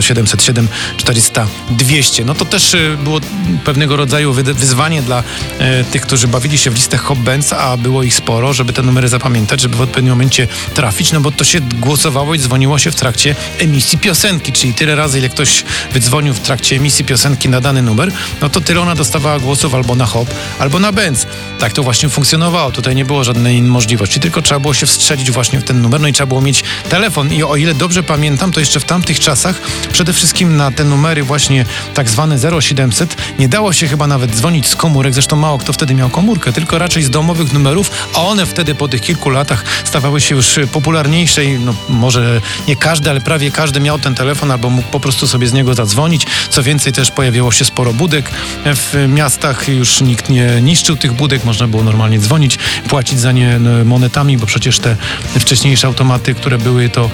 0707 0.00 0.68
400 0.96 1.46
200. 1.70 2.24
No 2.24 2.34
to 2.34 2.44
też 2.44 2.74
y, 2.74 2.98
było 3.04 3.20
pewnego 3.64 3.96
rodzaju 3.96 4.32
wyzwanie 4.32 5.02
dla 5.02 5.22
e, 5.58 5.84
tych, 5.84 6.02
którzy 6.02 6.28
bawili 6.28 6.58
się 6.58 6.70
w 6.70 6.74
listach 6.74 7.02
Hop-Benz, 7.02 7.52
a 7.52 7.76
było 7.76 8.02
ich 8.02 8.14
sporo, 8.14 8.52
żeby 8.52 8.72
te 8.72 8.82
numery 8.82 9.08
zapamiętać, 9.08 9.60
żeby 9.60 9.76
w 9.76 9.80
odpowiednim 9.80 10.12
momencie 10.12 10.48
trafić, 10.74 11.12
no 11.12 11.20
bo 11.20 11.30
to 11.30 11.44
się 11.44 11.60
głosowało 11.60 12.34
i 12.34 12.38
dzwoniło 12.38 12.78
się 12.78 12.90
w 12.90 12.94
trakcie 12.94 13.36
emisji 13.58 13.98
piosenki, 13.98 14.52
czyli 14.52 14.74
tyle 14.74 14.94
razy 14.94 15.09
razy, 15.10 15.18
ile 15.18 15.28
ktoś 15.28 15.64
wydzwonił 15.92 16.34
w 16.34 16.40
trakcie 16.40 16.76
emisji 16.76 17.04
piosenki 17.04 17.48
na 17.48 17.60
dany 17.60 17.82
numer, 17.82 18.12
no 18.40 18.48
to 18.48 18.60
tyle 18.60 18.80
ona 18.80 18.94
dostawała 18.94 19.38
głosów 19.38 19.74
albo 19.74 19.94
na 19.94 20.06
hop, 20.06 20.28
albo 20.58 20.78
na 20.78 20.92
benz. 20.92 21.26
Tak 21.58 21.72
to 21.72 21.82
właśnie 21.82 22.08
funkcjonowało. 22.08 22.70
Tutaj 22.70 22.94
nie 22.94 23.04
było 23.04 23.24
żadnej 23.24 23.62
możliwości, 23.62 24.20
tylko 24.20 24.42
trzeba 24.42 24.60
było 24.60 24.74
się 24.74 24.86
wstrzelić 24.86 25.30
właśnie 25.30 25.60
w 25.60 25.64
ten 25.64 25.82
numer, 25.82 26.00
no 26.00 26.08
i 26.08 26.12
trzeba 26.12 26.26
było 26.26 26.40
mieć 26.40 26.64
telefon. 26.88 27.32
I 27.32 27.42
o 27.42 27.56
ile 27.56 27.74
dobrze 27.74 28.02
pamiętam, 28.02 28.52
to 28.52 28.60
jeszcze 28.60 28.80
w 28.80 28.84
tamtych 28.84 29.20
czasach 29.20 29.60
przede 29.92 30.12
wszystkim 30.12 30.56
na 30.56 30.70
te 30.70 30.84
numery 30.84 31.22
właśnie 31.22 31.64
tak 31.94 32.08
zwane 32.08 32.38
0700 32.60 33.16
nie 33.38 33.48
dało 33.48 33.72
się 33.72 33.88
chyba 33.88 34.06
nawet 34.06 34.34
dzwonić 34.34 34.66
z 34.66 34.76
komórek, 34.76 35.14
zresztą 35.14 35.36
mało 35.36 35.58
kto 35.58 35.72
wtedy 35.72 35.94
miał 35.94 36.10
komórkę, 36.10 36.52
tylko 36.52 36.78
raczej 36.78 37.02
z 37.02 37.10
domowych 37.10 37.52
numerów, 37.52 37.90
a 38.14 38.22
one 38.22 38.46
wtedy 38.46 38.74
po 38.74 38.88
tych 38.88 39.00
kilku 39.00 39.30
latach 39.30 39.64
stawały 39.84 40.20
się 40.20 40.34
już 40.34 40.58
popularniejsze 40.72 41.44
i 41.44 41.58
no 41.58 41.74
może 41.88 42.40
nie 42.68 42.76
każdy, 42.76 43.10
ale 43.10 43.20
prawie 43.20 43.50
każdy 43.50 43.80
miał 43.80 43.98
ten 43.98 44.14
telefon 44.14 44.50
albo 44.50 44.70
mógł 44.70 44.88
po 45.00 45.02
prostu 45.02 45.26
sobie 45.26 45.48
z 45.48 45.52
niego 45.52 45.74
zadzwonić. 45.74 46.26
Co 46.50 46.62
więcej, 46.62 46.92
też 46.92 47.10
pojawiło 47.10 47.52
się 47.52 47.64
sporo 47.64 47.92
budek 47.92 48.30
w 48.64 49.08
miastach. 49.08 49.68
Już 49.68 50.00
nikt 50.00 50.28
nie 50.28 50.60
niszczył 50.62 50.96
tych 50.96 51.12
budek, 51.12 51.44
można 51.44 51.68
było 51.68 51.82
normalnie 51.84 52.18
dzwonić, 52.18 52.58
płacić 52.88 53.20
za 53.20 53.32
nie 53.32 53.58
no, 53.58 53.84
monetami, 53.84 54.38
bo 54.38 54.46
przecież 54.46 54.78
te 54.78 54.96
wcześniejsze 55.38 55.86
automaty, 55.86 56.34
które 56.34 56.58
były 56.58 56.88
to 56.88 57.10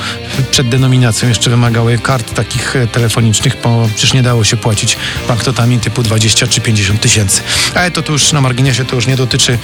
przed 0.50 0.68
denominacją 0.68 1.28
jeszcze 1.28 1.50
wymagały 1.50 1.98
kart 1.98 2.34
takich 2.34 2.74
telefonicznych, 2.92 3.56
bo 3.62 3.88
przecież 3.88 4.12
nie 4.12 4.22
dało 4.22 4.44
się 4.44 4.56
płacić 4.56 4.96
banknotami 5.28 5.78
typu 5.78 6.02
20 6.02 6.46
czy 6.46 6.60
50 6.60 7.00
tysięcy. 7.00 7.42
Ale 7.74 7.90
to, 7.90 8.02
to 8.02 8.12
już 8.12 8.32
na 8.32 8.40
marginesie 8.40 8.84
to 8.84 8.96
już 8.96 9.06
nie 9.06 9.16
dotyczy 9.16 9.58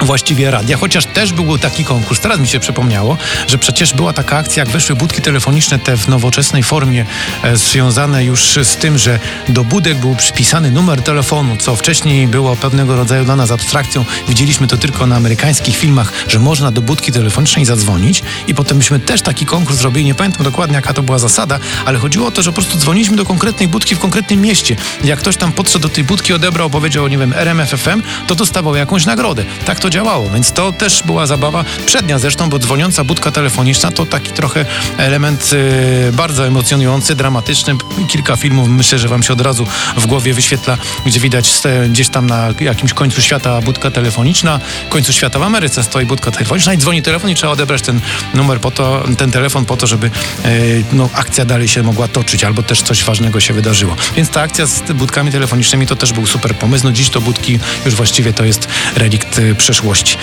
właściwie 0.00 0.50
radia, 0.50 0.76
chociaż 0.76 1.06
też 1.06 1.32
był 1.32 1.58
taki 1.58 1.84
konkurs. 1.84 2.20
Teraz 2.20 2.40
mi 2.40 2.48
się 2.48 2.60
przypomniało, 2.60 3.16
że 3.46 3.58
przecież 3.58 3.94
była 3.94 4.12
taka 4.12 4.36
akcja, 4.36 4.60
jak 4.60 4.72
weszły 4.72 4.96
budki 4.96 5.22
telefoniczne 5.22 5.78
te 5.78 5.96
w 5.96 6.08
nowoczesnej 6.08 6.62
formie, 6.62 7.06
e, 7.42 7.56
związane 7.56 8.24
już 8.24 8.58
z 8.62 8.76
tym, 8.76 8.98
że 8.98 9.18
do 9.48 9.64
budek 9.64 9.98
był 9.98 10.16
przypisany 10.16 10.70
numer 10.70 11.02
telefonu, 11.02 11.56
co 11.56 11.76
wcześniej 11.76 12.26
było 12.26 12.56
pewnego 12.56 12.96
rodzaju 12.96 13.24
dla 13.24 13.36
nas 13.36 13.50
abstrakcją. 13.50 14.04
Widzieliśmy 14.28 14.66
to 14.66 14.76
tylko 14.76 15.06
na 15.06 15.16
amerykańskich 15.16 15.76
filmach, 15.76 16.12
że 16.28 16.38
można 16.38 16.72
do 16.72 16.82
budki 16.82 17.12
telefonicznej 17.12 17.64
zadzwonić 17.64 18.22
i 18.46 18.54
potem 18.54 18.76
myśmy 18.76 19.00
też 19.00 19.22
taki 19.22 19.46
konkurs 19.46 19.78
zrobili. 19.78 20.06
Nie 20.06 20.14
pamiętam 20.14 20.44
dokładnie, 20.44 20.76
jaka 20.76 20.92
to 20.92 21.02
była 21.02 21.18
zasada, 21.18 21.58
ale 21.84 21.98
chodziło 21.98 22.26
o 22.26 22.30
to, 22.30 22.42
że 22.42 22.50
po 22.50 22.54
prostu 22.54 22.78
dzwoniliśmy 22.78 23.16
do 23.16 23.24
konkretnej 23.24 23.68
budki 23.68 23.94
w 23.94 23.98
konkretnym 23.98 24.40
mieście. 24.40 24.76
Jak 25.04 25.18
ktoś 25.18 25.36
tam 25.36 25.52
podszedł 25.52 25.82
do 25.82 25.88
tej 25.88 26.04
budki, 26.04 26.32
odebrał, 26.32 26.70
powiedział, 26.70 27.08
nie 27.08 27.18
wiem, 27.18 27.32
RMFFM, 27.36 28.02
to 28.26 28.34
dostawał 28.34 28.76
jakąś 28.76 29.06
nagrodę. 29.06 29.44
Tak 29.64 29.80
to 29.80 29.89
działało, 29.90 30.30
więc 30.30 30.52
to 30.52 30.72
też 30.72 31.02
była 31.02 31.26
zabawa 31.26 31.64
przednia 31.86 32.18
zresztą, 32.18 32.48
bo 32.48 32.58
dzwoniąca 32.58 33.04
budka 33.04 33.30
telefoniczna 33.30 33.90
to 33.90 34.06
taki 34.06 34.32
trochę 34.32 34.64
element 34.96 35.50
y, 35.52 36.12
bardzo 36.12 36.46
emocjonujący, 36.46 37.14
dramatyczny. 37.14 37.74
Kilka 38.08 38.36
filmów 38.36 38.68
myślę, 38.68 38.98
że 38.98 39.08
wam 39.08 39.22
się 39.22 39.32
od 39.32 39.40
razu 39.40 39.66
w 39.96 40.06
głowie 40.06 40.34
wyświetla, 40.34 40.78
gdzie 41.06 41.20
widać 41.20 41.52
gdzieś 41.88 42.08
tam 42.08 42.26
na 42.26 42.48
jakimś 42.60 42.92
końcu 42.92 43.22
świata 43.22 43.60
budka 43.60 43.90
telefoniczna, 43.90 44.60
końcu 44.88 45.12
świata 45.12 45.38
w 45.38 45.42
Ameryce 45.42 45.82
stoi 45.82 46.06
budka 46.06 46.30
telefoniczna 46.30 46.74
i 46.74 46.78
dzwoni 46.78 47.02
telefon 47.02 47.30
i 47.30 47.34
trzeba 47.34 47.52
odebrać 47.52 47.82
ten 47.82 48.00
numer 48.34 48.60
po 48.60 48.70
to, 48.70 49.04
ten 49.18 49.30
telefon 49.30 49.64
po 49.64 49.76
to, 49.76 49.86
żeby 49.86 50.10
y, 50.46 50.84
no, 50.92 51.08
akcja 51.14 51.44
dalej 51.44 51.68
się 51.68 51.82
mogła 51.82 52.08
toczyć 52.08 52.44
albo 52.44 52.62
też 52.62 52.82
coś 52.82 53.04
ważnego 53.04 53.40
się 53.40 53.54
wydarzyło. 53.54 53.96
Więc 54.16 54.30
ta 54.30 54.40
akcja 54.40 54.66
z 54.66 54.92
budkami 54.92 55.32
telefonicznymi 55.32 55.86
to 55.86 55.96
też 55.96 56.12
był 56.12 56.26
super 56.26 56.56
pomysł. 56.56 56.84
No 56.84 56.92
dziś 56.92 57.10
to 57.10 57.20
budki 57.20 57.58
już 57.86 57.94
właściwie 57.94 58.32
to 58.32 58.44
jest 58.44 58.68
relikt 58.96 59.38
y, 59.38 59.54
przeszłość. 59.80 60.18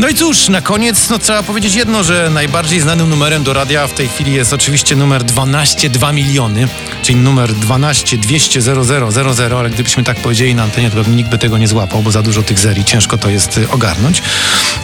No 0.00 0.08
i 0.08 0.14
cóż, 0.14 0.48
na 0.48 0.60
koniec 0.60 1.08
no, 1.10 1.18
trzeba 1.18 1.42
powiedzieć 1.42 1.74
jedno, 1.74 2.04
że 2.04 2.30
najbardziej 2.30 2.80
znanym 2.80 3.10
numerem 3.10 3.42
do 3.42 3.52
radia 3.52 3.86
w 3.86 3.92
tej 3.92 4.08
chwili 4.08 4.32
jest 4.32 4.52
oczywiście 4.52 4.96
numer 4.96 5.24
12 5.24 5.90
2 5.90 6.12
miliony, 6.12 6.68
czyli 7.02 7.18
numer 7.18 7.54
12 7.54 8.18
200 8.18 8.60
0000, 8.62 9.58
ale 9.58 9.70
gdybyśmy 9.70 10.04
tak 10.04 10.16
powiedzieli 10.16 10.54
na 10.54 10.62
antenie, 10.62 10.90
to 10.90 10.96
pewnie 10.96 11.16
nikt 11.16 11.30
by 11.30 11.38
tego 11.38 11.58
nie 11.58 11.68
złapał, 11.68 12.02
bo 12.02 12.10
za 12.10 12.22
dużo 12.22 12.42
tych 12.42 12.58
zerii, 12.58 12.84
ciężko 12.84 13.18
to 13.18 13.30
jest 13.30 13.58
y, 13.58 13.70
ogarnąć. 13.70 14.22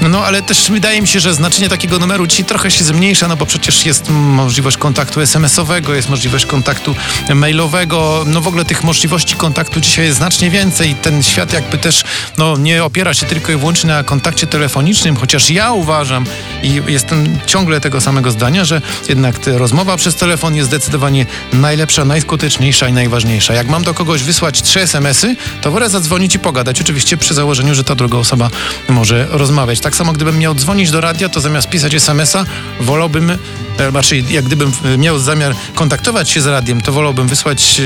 No 0.01 0.25
ale 0.25 0.43
też 0.43 0.71
wydaje 0.71 1.03
mi 1.03 1.09
się, 1.09 1.21
że 1.21 1.35
znaczenie 1.35 1.69
takiego 1.69 1.99
numeru 1.99 2.27
dzisiaj 2.27 2.45
trochę 2.45 2.71
się 2.71 2.85
zmniejsza, 2.85 3.29
no 3.29 3.37
bo 3.37 3.47
przecież 3.47 3.87
jest 3.87 4.11
możliwość 4.11 4.77
kontaktu 4.77 5.21
SMS-owego, 5.21 5.95
jest 5.95 6.09
możliwość 6.09 6.47
kontaktu 6.47 6.95
mailowego, 7.35 8.25
no 8.27 8.41
w 8.41 8.49
ogóle 8.49 8.65
tych 8.65 8.85
możliwości 8.85 9.37
kontaktu 9.37 9.81
dzisiaj 9.81 10.05
jest 10.05 10.17
znacznie 10.17 10.51
więcej. 10.51 10.95
Ten 10.95 11.23
świat 11.23 11.53
jakby 11.53 11.79
też 11.79 12.05
no, 12.39 12.57
nie 12.57 12.85
opiera 12.85 13.15
się 13.15 13.27
tylko 13.27 13.53
i 13.53 13.57
wyłącznie 13.57 13.91
na 13.91 14.05
kontakcie 14.05 14.47
telefonicznym, 14.47 15.06
chociaż 15.15 15.51
ja 15.51 15.73
uważam 15.73 16.25
i 16.63 16.83
jestem 16.87 17.39
ciągle 17.47 17.81
tego 17.81 18.01
samego 18.01 18.31
zdania, 18.31 18.65
że 18.65 18.83
jednak 19.09 19.37
rozmowa 19.47 19.97
przez 19.97 20.17
telefon 20.17 20.55
jest 20.55 20.69
zdecydowanie 20.69 21.27
najlepsza, 21.53 22.05
najskuteczniejsza 22.05 22.89
i 22.89 22.93
najważniejsza. 22.93 23.55
Jak 23.55 23.69
mam 23.69 23.85
do 23.85 23.95
kogoś 23.95 24.23
wysłać 24.23 24.63
trzy 24.63 24.81
SMS-y, 24.81 25.37
to 25.61 25.71
wolę 25.71 25.89
zadzwonić 25.89 26.35
i 26.35 26.39
pogadać. 26.39 26.81
Oczywiście 26.81 27.17
przy 27.17 27.35
założeniu, 27.35 27.75
że 27.75 27.85
ta 27.85 27.95
druga 27.95 28.19
osoba 28.19 28.51
może 28.89 29.27
rozmawiać. 29.31 29.81
Tak 29.81 29.97
samo 29.97 30.13
gdybym 30.13 30.39
miał 30.39 30.55
dzwonić 30.55 30.91
do 30.91 31.01
radia, 31.01 31.29
to 31.29 31.41
zamiast 31.41 31.69
pisać 31.69 31.95
SMS-a, 31.95 32.45
wolałbym, 32.81 33.39
raczej 33.79 34.25
jak 34.31 34.45
gdybym 34.45 34.73
miał 34.99 35.19
zamiar 35.19 35.55
kontaktować 35.75 36.31
się 36.31 36.41
z 36.41 36.47
radiem, 36.47 36.81
to 36.81 36.93
wolałbym 36.93 37.29
wysłać, 37.29 37.81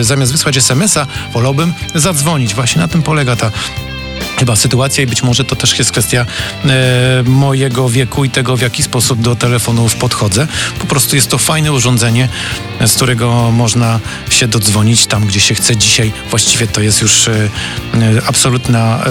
e, 0.00 0.04
zamiast 0.04 0.32
wysłać 0.32 0.56
SMS-a, 0.56 1.06
wolałbym 1.32 1.72
zadzwonić. 1.94 2.54
Właśnie 2.54 2.80
na 2.80 2.88
tym 2.88 3.02
polega 3.02 3.36
ta 3.36 3.50
chyba 4.38 4.56
sytuacja 4.56 5.04
i 5.04 5.06
być 5.06 5.22
może 5.22 5.44
to 5.44 5.56
też 5.56 5.78
jest 5.78 5.90
kwestia 5.90 6.26
e, 6.64 7.22
mojego 7.26 7.88
wieku 7.88 8.24
i 8.24 8.30
tego, 8.30 8.56
w 8.56 8.60
jaki 8.60 8.82
sposób 8.82 9.20
do 9.20 9.36
telefonów 9.36 9.96
podchodzę. 9.96 10.46
Po 10.78 10.86
prostu 10.86 11.16
jest 11.16 11.28
to 11.28 11.38
fajne 11.38 11.72
urządzenie, 11.72 12.28
z 12.86 12.92
którego 12.92 13.50
można 13.52 14.00
się 14.30 14.48
dodzwonić 14.48 15.06
tam, 15.06 15.26
gdzie 15.26 15.40
się 15.40 15.54
chce. 15.54 15.76
Dzisiaj 15.76 16.12
właściwie 16.30 16.66
to 16.66 16.80
jest 16.80 17.02
już 17.02 17.28
e, 17.28 17.32
e 17.32 17.48
absolutna, 18.26 19.04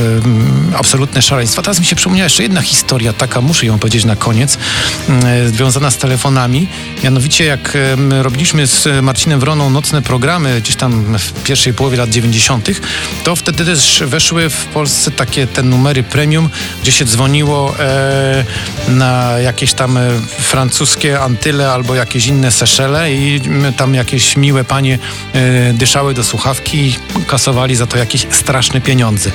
e, 0.73 0.77
absolutne 0.77 1.21
szaleństwo. 1.21 1.61
Teraz 1.61 1.79
mi 1.79 1.85
się 1.85 1.95
przypomniała 1.95 2.23
jeszcze 2.23 2.43
jedna 2.43 2.61
historia, 2.61 3.13
taka 3.13 3.41
muszę 3.41 3.65
ją 3.65 3.79
powiedzieć 3.79 4.05
na 4.05 4.15
koniec, 4.15 4.57
e, 5.09 5.49
związana 5.49 5.91
z 5.91 5.97
telefonami. 5.97 6.67
Mianowicie 7.03 7.45
jak 7.45 7.77
robiliśmy 8.21 8.67
z 8.67 9.03
Marcinem 9.03 9.39
Wroną 9.39 9.69
nocne 9.69 10.01
programy 10.01 10.61
gdzieś 10.61 10.75
tam 10.75 11.17
w 11.17 11.43
pierwszej 11.43 11.73
połowie 11.73 11.97
lat 11.97 12.09
90., 12.09 12.69
to 13.23 13.35
wtedy 13.35 13.65
też 13.65 14.03
weszły 14.05 14.49
w 14.49 14.65
Polsce 14.65 15.11
takie 15.13 15.47
te 15.47 15.63
numery 15.63 16.03
premium, 16.03 16.49
gdzie 16.81 16.91
się 16.91 17.05
dzwoniło 17.05 17.75
e, 17.79 18.45
na 18.87 19.39
jakieś 19.39 19.73
tam 19.73 19.97
e, 19.97 20.09
francuskie 20.39 21.19
Antyle 21.19 21.71
albo 21.71 21.95
jakieś 21.95 22.27
inne 22.27 22.51
Seszele 22.51 23.13
i 23.13 23.41
tam 23.77 23.93
jakieś 23.93 24.37
miłe 24.37 24.63
panie 24.63 24.99
e, 25.33 25.73
dyszały 25.73 26.13
do 26.13 26.23
słuchawki 26.23 26.77
i 26.77 26.95
kasowali 27.27 27.75
za 27.75 27.87
to 27.87 27.97
jakieś 27.97 28.27
straszne 28.31 28.81
pieniądze. 28.81 29.31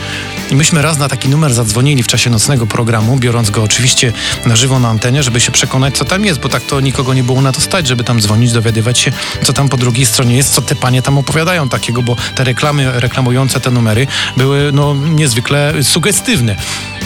I 0.51 0.57
myśmy 0.57 0.83
raz 0.83 0.99
na 0.99 1.09
taki 1.09 1.29
numer 1.29 1.55
zadzwonili 1.55 2.03
w 2.03 2.07
czasie 2.07 2.31
nocnego 2.31 2.67
programu, 2.67 3.17
biorąc 3.17 3.51
go 3.51 3.63
oczywiście 3.63 4.13
na 4.47 4.57
żywo 4.57 4.79
na 4.79 4.89
antenie, 4.89 5.23
żeby 5.23 5.41
się 5.41 5.53
przekonać, 5.53 5.97
co 5.97 6.05
tam 6.05 6.25
jest, 6.25 6.41
bo 6.41 6.49
tak 6.49 6.63
to 6.63 6.81
nikogo 6.81 7.15
nie 7.15 7.25
było 7.25 7.43
na 7.43 7.53
to 7.53 7.61
stać, 7.61 7.87
żeby 7.87 8.05
tam 8.05 8.21
dzwonić, 8.21 8.53
dowiadywać 8.53 8.99
się, 8.99 9.13
co 9.43 9.53
tam 9.53 9.69
po 9.69 9.77
drugiej 9.77 10.07
stronie 10.07 10.37
jest, 10.37 10.55
co 10.55 10.63
te 10.63 10.75
panie 10.75 11.03
tam 11.03 11.19
opowiadają 11.19 11.69
takiego, 11.69 12.03
bo 12.03 12.17
te 12.35 12.45
reklamy 12.45 13.01
reklamujące 13.01 13.61
te 13.61 13.71
numery 13.71 14.07
były 14.37 14.71
no 14.73 14.95
niezwykle 14.95 15.75
sugestywne. 15.83 16.57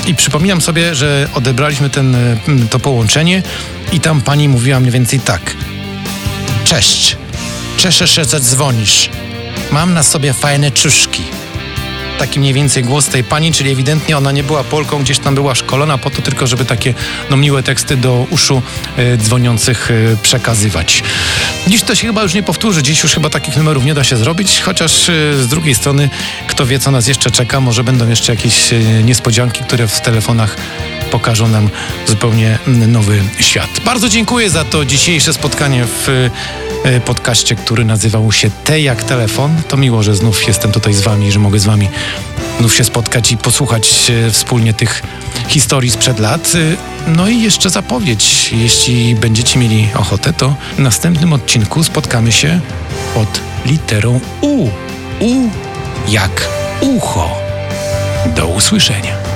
I 0.07 0.15
przypominam 0.15 0.61
sobie, 0.61 0.95
że 0.95 1.29
odebraliśmy 1.35 1.91
ten, 1.91 2.15
e, 2.15 2.37
to 2.71 2.79
połączenie 2.79 3.43
i 3.93 4.01
tam 4.01 4.21
pani 4.21 4.49
mówiła 4.49 4.81
mniej 4.81 4.93
więcej 4.93 5.21
tak. 5.21 5.57
Cześć, 6.65 7.17
cieszę 7.77 8.09
się, 8.09 8.25
że 8.25 8.41
dzwonisz. 8.41 9.11
Mam 9.73 9.95
na 9.95 10.03
sobie 10.03 10.33
fajne 10.33 10.71
czuszki 10.71 11.42
taki 12.19 12.41
mniej 12.41 12.55
więcej 12.55 12.85
głos 12.85 13.07
tej 13.07 13.25
pani, 13.25 13.53
czyli 13.53 13.71
ewidentnie 13.71 14.17
ona 14.17 14.33
nie 14.33 14.43
była 14.43 14.65
Polką, 14.65 15.03
gdzieś 15.03 15.19
tam 15.19 15.35
była 15.35 15.55
szkolona 15.55 15.99
po 15.99 16.11
to 16.11 16.23
tylko, 16.23 16.47
żeby 16.47 16.65
takie 16.65 16.95
no, 17.31 17.37
miłe 17.37 17.63
teksty 17.63 17.97
do 17.97 18.27
uszu 18.31 18.63
y, 18.99 19.17
dzwoniących 19.17 19.91
y, 19.91 20.17
przekazywać. 20.23 21.03
Dziś 21.67 21.83
to 21.83 21.95
się 21.95 22.07
chyba 22.07 22.23
już 22.23 22.35
nie 22.35 22.43
powtórzy, 22.43 22.83
dziś 22.83 23.03
już 23.03 23.15
chyba 23.15 23.31
takich 23.31 23.57
numerów 23.57 23.85
nie 23.85 23.95
da 23.95 24.05
się 24.05 24.17
zrobić, 24.17 24.61
chociaż 24.61 25.09
y, 25.09 25.43
z 25.43 25.49
drugiej 25.49 25.75
strony 25.75 26.11
kto 26.47 26.67
wie, 26.67 26.79
co 26.79 26.91
nas 26.91 27.07
jeszcze 27.07 27.31
czeka, 27.31 27.61
może 27.61 27.85
będą 27.85 28.09
jeszcze 28.09 28.33
jakieś 28.33 28.71
niespodzianki, 29.05 29.65
które 29.65 29.89
w 29.89 30.01
telefonach 30.01 30.57
pokażą 31.13 31.49
nam 31.49 31.71
zupełnie 32.07 32.59
nowy 32.67 33.23
świat. 33.41 33.71
Bardzo 33.85 34.09
dziękuję 34.09 34.51
za 34.51 34.65
to 34.65 34.85
dzisiejsze 34.85 35.33
spotkanie 35.33 35.85
w 35.85 36.31
E, 36.85 37.01
podcaście, 37.01 37.55
który 37.55 37.85
nazywał 37.85 38.33
się 38.33 38.51
Te 38.65 38.81
jak 38.81 39.03
telefon. 39.03 39.63
To 39.69 39.77
miło, 39.77 40.03
że 40.03 40.15
znów 40.15 40.49
jestem 40.49 40.73
tutaj 40.73 40.95
z 40.95 41.01
wami, 41.01 41.33
że 41.33 41.39
mogę 41.39 41.59
z 41.59 41.65
wami 41.65 41.89
znów 42.59 42.75
się 42.75 42.85
spotkać 42.85 43.33
i 43.33 43.37
posłuchać 43.37 44.11
e, 44.11 44.31
wspólnie 44.31 44.75
tych 44.75 45.03
historii 45.49 45.91
sprzed 45.91 46.19
lat. 46.19 46.53
E, 46.55 47.11
no 47.11 47.29
i 47.29 47.43
jeszcze 47.43 47.71
zapowiedź. 47.71 48.53
Jeśli 48.53 49.15
będziecie 49.15 49.59
mieli 49.59 49.89
ochotę, 49.95 50.33
to 50.33 50.55
w 50.77 50.79
następnym 50.79 51.33
odcinku 51.33 51.85
spotkamy 51.85 52.33
się 52.33 52.61
pod 53.15 53.41
literą 53.67 54.21
U. 54.41 54.71
U 55.21 55.51
jak 56.09 56.49
ucho. 56.81 57.31
Do 58.37 58.47
usłyszenia. 58.47 59.32